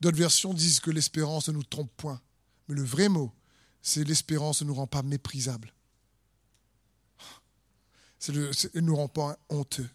D'autres 0.00 0.16
versions 0.16 0.54
disent 0.54 0.80
que 0.80 0.90
l'espérance 0.90 1.48
ne 1.48 1.54
nous 1.54 1.62
trompe 1.62 1.90
point. 1.96 2.20
Mais 2.68 2.74
le 2.74 2.84
vrai 2.84 3.08
mot, 3.08 3.32
c'est 3.82 4.04
l'espérance 4.04 4.62
ne 4.62 4.68
nous 4.68 4.74
rend 4.74 4.86
pas 4.86 5.02
méprisables. 5.02 5.72
Elle 8.28 8.50
ne 8.74 8.80
nous 8.80 8.96
rend 8.96 9.08
pas 9.08 9.38
honteux. 9.48 9.88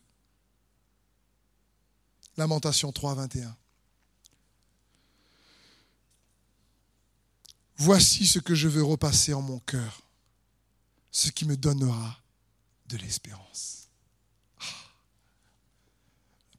Lamentation 2.37 2.91
3, 2.91 3.15
21. 3.15 3.55
Voici 7.77 8.25
ce 8.25 8.39
que 8.39 8.55
je 8.55 8.67
veux 8.67 8.83
repasser 8.83 9.33
en 9.33 9.41
mon 9.41 9.59
cœur, 9.59 10.01
ce 11.11 11.29
qui 11.29 11.45
me 11.45 11.55
donnera 11.55 12.19
de 12.87 12.97
l'espérance. 12.97 13.89
Ah. 14.59 14.65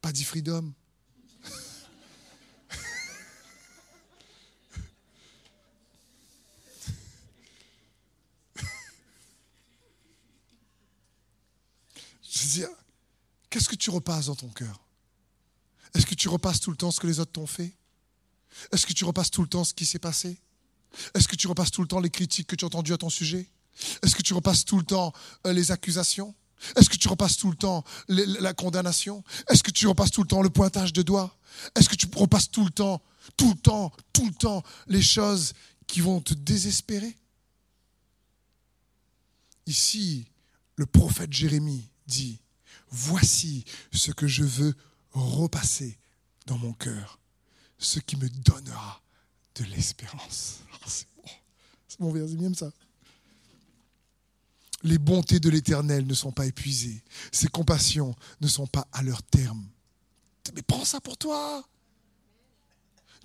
Pas 0.01 0.12
dit 0.12 0.25
freedom. 0.25 0.73
je 12.23 12.41
veux 12.41 12.49
dire, 12.49 12.69
qu'est-ce 13.51 13.69
que 13.69 13.77
tu 13.77 13.91
repasses 13.91 14.27
dans 14.27 14.37
ton 14.37 14.49
cœur? 14.49 14.86
Est-ce 15.94 16.07
que 16.07 16.14
tu 16.14 16.29
repasses 16.29 16.61
tout 16.61 16.70
le 16.70 16.77
temps 16.77 16.90
ce 16.90 17.01
que 17.01 17.07
les 17.07 17.20
autres 17.20 17.33
t'ont 17.33 17.46
fait? 17.46 17.75
Est-ce 18.72 18.87
que 18.87 18.92
tu 18.92 19.05
repasses 19.05 19.31
tout 19.31 19.42
le 19.42 19.49
temps 19.49 19.64
ce 19.64 19.75
qui 19.75 19.87
s'est 19.87 19.99
passé? 19.99 20.38
Est-ce 21.14 21.29
que 21.29 21.37
tu 21.37 21.46
repasses 21.46 21.70
tout 21.70 21.83
le 21.83 21.88
temps 21.88 22.01
les 22.01 22.11
critiques 22.11 22.46
que 22.46 22.57
tu 22.57 22.64
as 22.64 22.68
entendues 22.68 22.92
à 22.92 22.99
ton 22.99 23.11
sujet? 23.11 23.49
Est-ce 24.03 24.14
que 24.16 24.22
tu 24.22 24.35
repasses 24.35 24.64
tout 24.64 24.79
le 24.79 24.85
temps 24.85 25.12
euh, 25.46 25.53
les 25.53 25.70
accusations? 25.70 26.35
Est-ce 26.77 26.88
que 26.88 26.96
tu 26.96 27.09
repasses 27.09 27.37
tout 27.37 27.51
le 27.51 27.57
temps 27.57 27.85
la 28.09 28.55
condamnation? 28.55 29.22
Est-ce 29.51 29.62
que 29.62 29.70
tu 29.70 29.87
repasses 29.87 30.11
tout 30.11 30.22
le 30.22 30.29
temps 30.29 30.40
le 30.40 30.49
pointage 30.49 30.92
de 30.92 31.03
doigts? 31.03 31.37
Est-ce 31.75 31.88
que 31.88 31.96
tu 31.96 32.07
repasses 32.14 32.51
tout 32.51 32.64
le 32.64 32.70
temps, 32.70 33.03
tout 33.37 33.51
le 33.51 33.59
temps, 33.59 33.92
tout 34.14 34.27
le 34.27 34.33
temps 34.33 34.62
les 34.87 35.03
choses 35.03 35.53
qui 35.87 36.01
vont 36.01 36.20
te 36.20 36.33
désespérer? 36.33 37.14
Ici, 39.66 40.27
le 40.77 40.87
prophète 40.87 41.33
Jérémie 41.33 41.90
dit, 42.07 42.40
voici 42.90 43.64
ce 43.92 44.12
que 44.12 44.27
je 44.27 44.44
veux 44.44 44.75
repasser 45.22 45.98
dans 46.46 46.59
mon 46.59 46.72
cœur, 46.72 47.18
ce 47.79 47.98
qui 48.00 48.16
me 48.16 48.29
donnera 48.29 49.02
de 49.57 49.64
l'espérance. 49.64 50.61
Ah, 50.72 50.88
c'est 50.88 51.07
bon, 52.00 52.12
c'est 52.29 52.37
bon 52.37 52.55
ça. 52.55 52.70
Les 54.83 54.98
bontés 54.98 55.40
de 55.40 55.48
l'Éternel 55.48 56.07
ne 56.07 56.14
sont 56.14 56.31
pas 56.31 56.46
épuisées, 56.46 57.02
ses 57.33 57.48
compassions 57.48 58.14
ne 58.40 58.46
sont 58.46 58.66
pas 58.66 58.87
à 58.92 59.02
leur 59.02 59.22
terme. 59.22 59.66
Mais 60.55 60.62
prends 60.62 60.85
ça 60.85 61.00
pour 61.00 61.16
toi. 61.16 61.64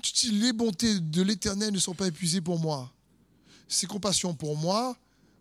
Tu 0.01 0.13
dis, 0.13 0.31
les 0.39 0.53
bontés 0.53 0.99
de 0.99 1.21
l'Éternel 1.21 1.71
ne 1.71 1.79
sont 1.79 1.93
pas 1.93 2.07
épuisées 2.07 2.41
pour 2.41 2.57
moi. 2.57 2.91
Ses 3.67 3.85
compassions 3.85 4.33
pour 4.33 4.57
moi 4.57 4.97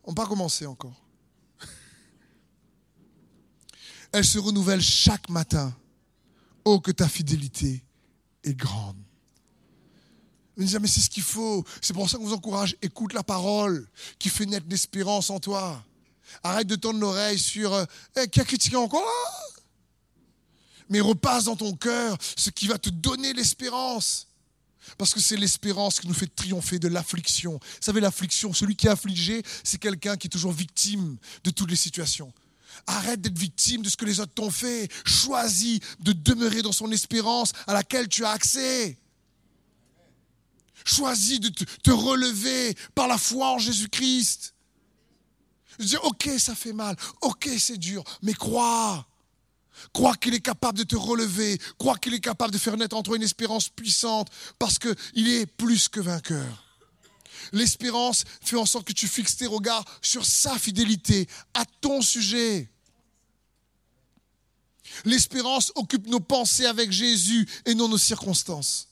n'ont 0.07 0.15
pas 0.15 0.27
commencé 0.27 0.67
encore. 0.67 1.01
Elle 4.13 4.25
se 4.25 4.39
renouvelle 4.39 4.83
chaque 4.83 5.29
matin. 5.31 5.75
Oh, 6.65 6.81
que 6.81 6.91
ta 6.91 7.09
fidélité 7.09 7.83
est 8.45 8.55
grande. 8.55 8.97
Vous 10.57 10.65
dites, 10.65 10.79
mais 10.81 10.89
c'est 10.89 11.01
ce 11.01 11.11
qu'il 11.11 11.23
faut. 11.23 11.65
C'est 11.81 11.95
pour 11.95 12.09
ça 12.11 12.19
qu'on 12.19 12.25
vous 12.25 12.35
encourage. 12.35 12.77
Écoute 12.83 13.13
la 13.13 13.23
parole 13.23 13.89
qui 14.19 14.29
fait 14.29 14.47
naître 14.47 14.67
l'espérance 14.69 15.31
en 15.31 15.41
toi. 15.41 15.83
Arrête 16.43 16.67
de 16.67 16.77
tendre 16.77 17.01
l'oreille 17.01 17.39
sur 17.39 17.73
euh, 17.73 17.85
Eh, 18.17 18.29
qui 18.29 18.41
a 18.41 18.45
critiqué 18.45 18.77
encore 18.77 19.01
là 19.01 19.63
Mais 20.89 21.01
repasse 21.01 21.45
dans 21.45 21.57
ton 21.57 21.75
cœur 21.75 22.17
ce 22.37 22.51
qui 22.51 22.67
va 22.67 22.79
te 22.79 22.91
donner 22.91 23.33
l'espérance. 23.33 24.29
Parce 24.99 25.15
que 25.15 25.21
c'est 25.21 25.37
l'espérance 25.37 26.01
qui 26.01 26.09
nous 26.09 26.15
fait 26.15 26.27
triompher 26.27 26.79
de 26.79 26.89
l'affliction. 26.89 27.53
Vous 27.53 27.59
savez, 27.81 28.01
l'affliction, 28.01 28.53
celui 28.53 28.77
qui 28.77 28.87
est 28.87 28.91
affligé, 28.91 29.43
c'est 29.65 29.79
quelqu'un 29.79 30.17
qui 30.17 30.27
est 30.27 30.31
toujours 30.31 30.53
victime 30.53 31.17
de 31.45 31.51
toutes 31.51 31.71
les 31.71 31.77
situations. 31.77 32.33
Arrête 32.87 33.21
d'être 33.21 33.39
victime 33.39 33.83
de 33.83 33.89
ce 33.89 33.97
que 33.97 34.05
les 34.05 34.21
autres 34.21 34.35
t'ont 34.35 34.51
fait. 34.51 34.89
Choisis 35.05 35.81
de 36.01 36.13
demeurer 36.13 36.63
dans 36.63 36.73
son 36.73 36.91
espérance 36.91 37.53
à 37.67 37.75
laquelle 37.75 38.09
tu 38.09 38.25
as 38.25 38.31
accès. 38.31 38.99
Choisis 40.85 41.41
de 41.41 41.49
te, 41.49 41.91
relever 41.91 42.77
par 42.95 43.07
la 43.07 43.19
foi 43.19 43.53
en 43.53 43.59
Jésus-Christ. 43.59 44.55
Je 45.79 45.85
dis, 45.85 45.97
ok, 46.03 46.31
ça 46.39 46.55
fait 46.55 46.73
mal, 46.73 46.97
ok, 47.21 47.49
c'est 47.59 47.79
dur, 47.79 48.05
mais 48.23 48.35
crois. 48.35 49.07
Crois 49.93 50.15
qu'il 50.15 50.35
est 50.35 50.41
capable 50.41 50.79
de 50.79 50.85
te 50.85 50.97
relever. 50.97 51.59
Crois 51.79 51.97
qu'il 51.97 52.13
est 52.13 52.21
capable 52.21 52.53
de 52.53 52.59
faire 52.59 52.77
naître 52.77 52.97
en 52.97 53.03
toi 53.03 53.17
une 53.17 53.23
espérance 53.23 53.69
puissante 53.69 54.29
parce 54.59 54.79
qu'il 54.79 55.29
est 55.29 55.47
plus 55.47 55.89
que 55.89 56.01
vainqueur. 56.01 56.70
L'espérance 57.53 58.25
fait 58.41 58.57
en 58.57 58.67
sorte 58.67 58.87
que 58.87 58.93
tu 58.93 59.09
fixes 59.09 59.37
tes 59.37 59.47
regards 59.47 59.85
sur 60.03 60.25
sa 60.25 60.59
fidélité 60.59 61.29
à 61.55 61.65
ton 61.81 62.03
sujet. 62.03 62.71
L'espérance 65.05 65.73
occupe 65.75 66.07
nos 66.07 66.21
pensées 66.21 66.67
avec 66.67 66.91
Jésus 66.91 67.49
et 67.65 67.75
non 67.75 67.89
nos 67.89 67.99
circonstances. 67.99 68.89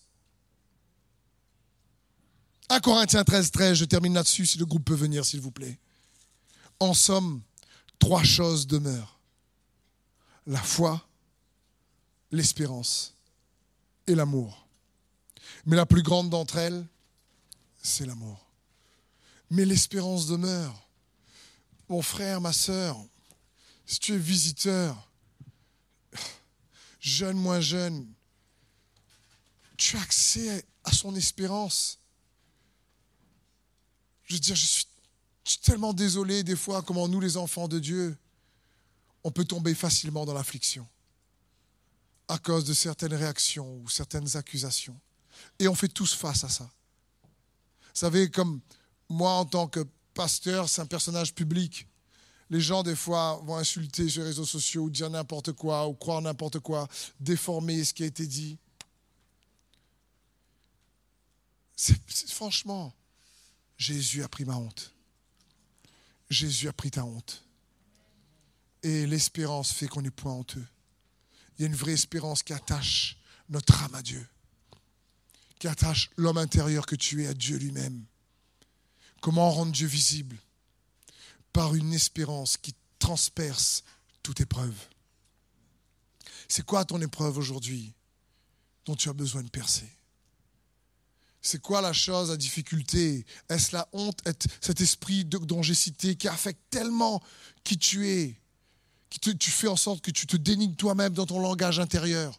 1 2.70 2.80
Corinthiens 2.80 3.24
13, 3.24 3.50
13, 3.50 3.78
je 3.78 3.84
termine 3.84 4.14
là-dessus 4.14 4.46
si 4.46 4.58
le 4.58 4.66
groupe 4.66 4.84
peut 4.84 4.94
venir, 4.94 5.24
s'il 5.24 5.40
vous 5.40 5.50
plaît. 5.50 5.78
En 6.80 6.94
somme, 6.94 7.42
trois 7.98 8.22
choses 8.22 8.66
demeurent. 8.66 9.18
La 10.46 10.62
foi, 10.62 11.06
l'espérance 12.30 13.14
et 14.06 14.14
l'amour. 14.14 14.66
Mais 15.66 15.76
la 15.76 15.86
plus 15.86 16.02
grande 16.02 16.30
d'entre 16.30 16.56
elles, 16.56 16.86
c'est 17.88 18.06
l'amour. 18.06 18.46
Mais 19.50 19.64
l'espérance 19.64 20.26
demeure. 20.26 20.88
Mon 21.88 22.02
frère, 22.02 22.40
ma 22.40 22.52
sœur, 22.52 22.96
si 23.86 23.98
tu 23.98 24.14
es 24.14 24.18
visiteur, 24.18 25.10
jeune, 27.00 27.38
moins 27.38 27.60
jeune, 27.60 28.06
tu 29.76 29.96
as 29.96 30.02
accès 30.02 30.64
à 30.84 30.92
son 30.92 31.14
espérance. 31.16 31.98
Je 34.24 34.34
veux 34.34 34.40
dire, 34.40 34.56
je 34.56 34.84
suis 35.44 35.58
tellement 35.62 35.94
désolé 35.94 36.42
des 36.42 36.56
fois 36.56 36.82
comment 36.82 37.08
nous, 37.08 37.20
les 37.20 37.38
enfants 37.38 37.68
de 37.68 37.78
Dieu, 37.78 38.16
on 39.24 39.30
peut 39.30 39.44
tomber 39.44 39.74
facilement 39.74 40.26
dans 40.26 40.34
l'affliction 40.34 40.86
à 42.28 42.38
cause 42.38 42.64
de 42.66 42.74
certaines 42.74 43.14
réactions 43.14 43.80
ou 43.82 43.88
certaines 43.88 44.36
accusations. 44.36 45.00
Et 45.58 45.66
on 45.66 45.74
fait 45.74 45.88
tous 45.88 46.14
face 46.14 46.44
à 46.44 46.48
ça. 46.50 46.70
Savez, 47.98 48.30
comme 48.30 48.60
moi 49.08 49.32
en 49.32 49.44
tant 49.44 49.66
que 49.66 49.84
pasteur, 50.14 50.68
c'est 50.68 50.80
un 50.80 50.86
personnage 50.86 51.34
public. 51.34 51.84
Les 52.48 52.60
gens, 52.60 52.84
des 52.84 52.94
fois, 52.94 53.42
vont 53.44 53.56
insulter 53.56 54.08
sur 54.08 54.22
les 54.22 54.28
réseaux 54.28 54.44
sociaux, 54.44 54.84
ou 54.84 54.90
dire 54.90 55.10
n'importe 55.10 55.50
quoi, 55.50 55.88
ou 55.88 55.94
croire 55.94 56.22
n'importe 56.22 56.60
quoi, 56.60 56.86
déformer 57.18 57.84
ce 57.84 57.92
qui 57.92 58.04
a 58.04 58.06
été 58.06 58.24
dit. 58.24 58.56
C'est- 61.74 62.30
franchement, 62.30 62.94
Jésus 63.76 64.22
a 64.22 64.28
pris 64.28 64.44
ma 64.44 64.54
honte. 64.54 64.92
Jésus 66.30 66.68
a 66.68 66.72
pris 66.72 66.92
ta 66.92 67.04
honte. 67.04 67.42
Et 68.84 69.08
l'espérance 69.08 69.72
fait 69.72 69.88
qu'on 69.88 70.02
n'est 70.02 70.12
point 70.12 70.34
honteux. 70.34 70.66
Il 71.58 71.62
y 71.62 71.64
a 71.64 71.66
une 71.66 71.74
vraie 71.74 71.94
espérance 71.94 72.44
qui 72.44 72.52
attache 72.52 73.18
notre 73.48 73.82
âme 73.82 73.96
à 73.96 74.02
Dieu, 74.02 74.24
qui 75.58 75.68
attache 75.68 76.10
l'homme 76.16 76.38
intérieur 76.38 76.86
que 76.86 76.96
tu 76.96 77.24
es 77.24 77.26
à 77.26 77.34
Dieu 77.34 77.56
lui-même. 77.56 78.04
Comment 79.20 79.50
rendre 79.50 79.72
Dieu 79.72 79.86
visible 79.86 80.36
Par 81.52 81.74
une 81.74 81.92
espérance 81.92 82.56
qui 82.56 82.74
transperce 82.98 83.82
toute 84.22 84.40
épreuve. 84.40 84.74
C'est 86.48 86.64
quoi 86.64 86.84
ton 86.84 87.00
épreuve 87.00 87.36
aujourd'hui 87.38 87.92
dont 88.86 88.94
tu 88.94 89.08
as 89.08 89.12
besoin 89.12 89.42
de 89.42 89.50
percer? 89.50 89.88
C'est 91.40 91.60
quoi 91.60 91.80
la 91.80 91.92
chose, 91.92 92.30
la 92.30 92.36
difficulté? 92.36 93.24
Est-ce 93.48 93.72
la 93.74 93.88
honte, 93.92 94.20
cet 94.60 94.80
esprit 94.80 95.24
de- 95.24 95.38
dont 95.38 95.62
j'ai 95.62 95.74
cité 95.74 96.16
qui 96.16 96.28
affecte 96.28 96.60
tellement 96.70 97.22
qui 97.64 97.78
tu 97.78 98.08
es 98.08 98.40
qui 99.10 99.20
te, 99.20 99.30
tu 99.30 99.50
fais 99.50 99.68
en 99.68 99.76
sorte 99.76 100.02
que 100.04 100.10
tu 100.10 100.26
te 100.26 100.36
dénigres 100.36 100.76
toi-même 100.76 101.14
dans 101.14 101.24
ton 101.24 101.40
langage 101.40 101.78
intérieur? 101.80 102.38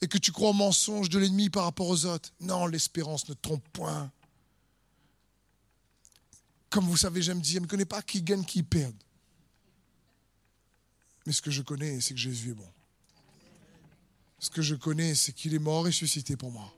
Et 0.00 0.08
que 0.08 0.18
tu 0.18 0.32
crois 0.32 0.50
au 0.50 0.54
mensonge 0.54 1.08
de 1.08 1.18
l'ennemi 1.18 1.50
par 1.50 1.64
rapport 1.64 1.88
aux 1.88 2.04
autres. 2.06 2.30
Non, 2.40 2.66
l'espérance 2.66 3.28
ne 3.28 3.34
trompe 3.34 3.66
point. 3.72 4.10
Comme 6.70 6.84
vous 6.84 6.96
savez, 6.96 7.22
j'aime 7.22 7.40
dire, 7.40 7.56
je 7.56 7.60
ne 7.60 7.66
connais 7.66 7.84
pas 7.84 8.02
qui 8.02 8.22
gagne, 8.22 8.44
qui 8.44 8.62
perd. 8.62 8.94
Mais 11.26 11.32
ce 11.32 11.42
que 11.42 11.50
je 11.50 11.62
connais, 11.62 12.00
c'est 12.00 12.14
que 12.14 12.20
Jésus 12.20 12.50
est 12.50 12.54
bon. 12.54 12.68
Ce 14.38 14.50
que 14.50 14.62
je 14.62 14.74
connais, 14.74 15.14
c'est 15.14 15.32
qu'il 15.32 15.54
est 15.54 15.58
mort 15.58 15.86
et 15.86 15.90
ressuscité 15.90 16.36
pour 16.36 16.52
moi. 16.52 16.72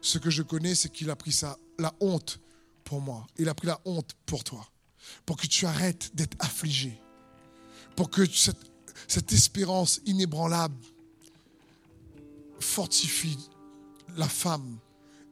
Ce 0.00 0.18
que 0.18 0.30
je 0.30 0.42
connais, 0.42 0.74
c'est 0.74 0.88
qu'il 0.88 1.10
a 1.10 1.16
pris 1.16 1.32
ça, 1.32 1.58
la 1.78 1.94
honte 2.00 2.40
pour 2.84 3.00
moi. 3.00 3.26
Il 3.36 3.48
a 3.48 3.54
pris 3.54 3.66
la 3.66 3.80
honte 3.84 4.14
pour 4.24 4.42
toi. 4.42 4.66
Pour 5.26 5.36
que 5.36 5.46
tu 5.46 5.66
arrêtes 5.66 6.14
d'être 6.14 6.36
affligé 6.40 7.00
pour 7.98 8.10
que 8.10 8.22
cette 9.08 9.32
espérance 9.32 10.00
inébranlable 10.06 10.76
fortifie 12.60 13.38
la 14.16 14.28
femme 14.28 14.78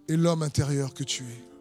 et 0.08 0.16
l'homme 0.16 0.42
intérieur 0.42 0.94
que 0.94 1.04
tu 1.04 1.24
es. 1.24 1.55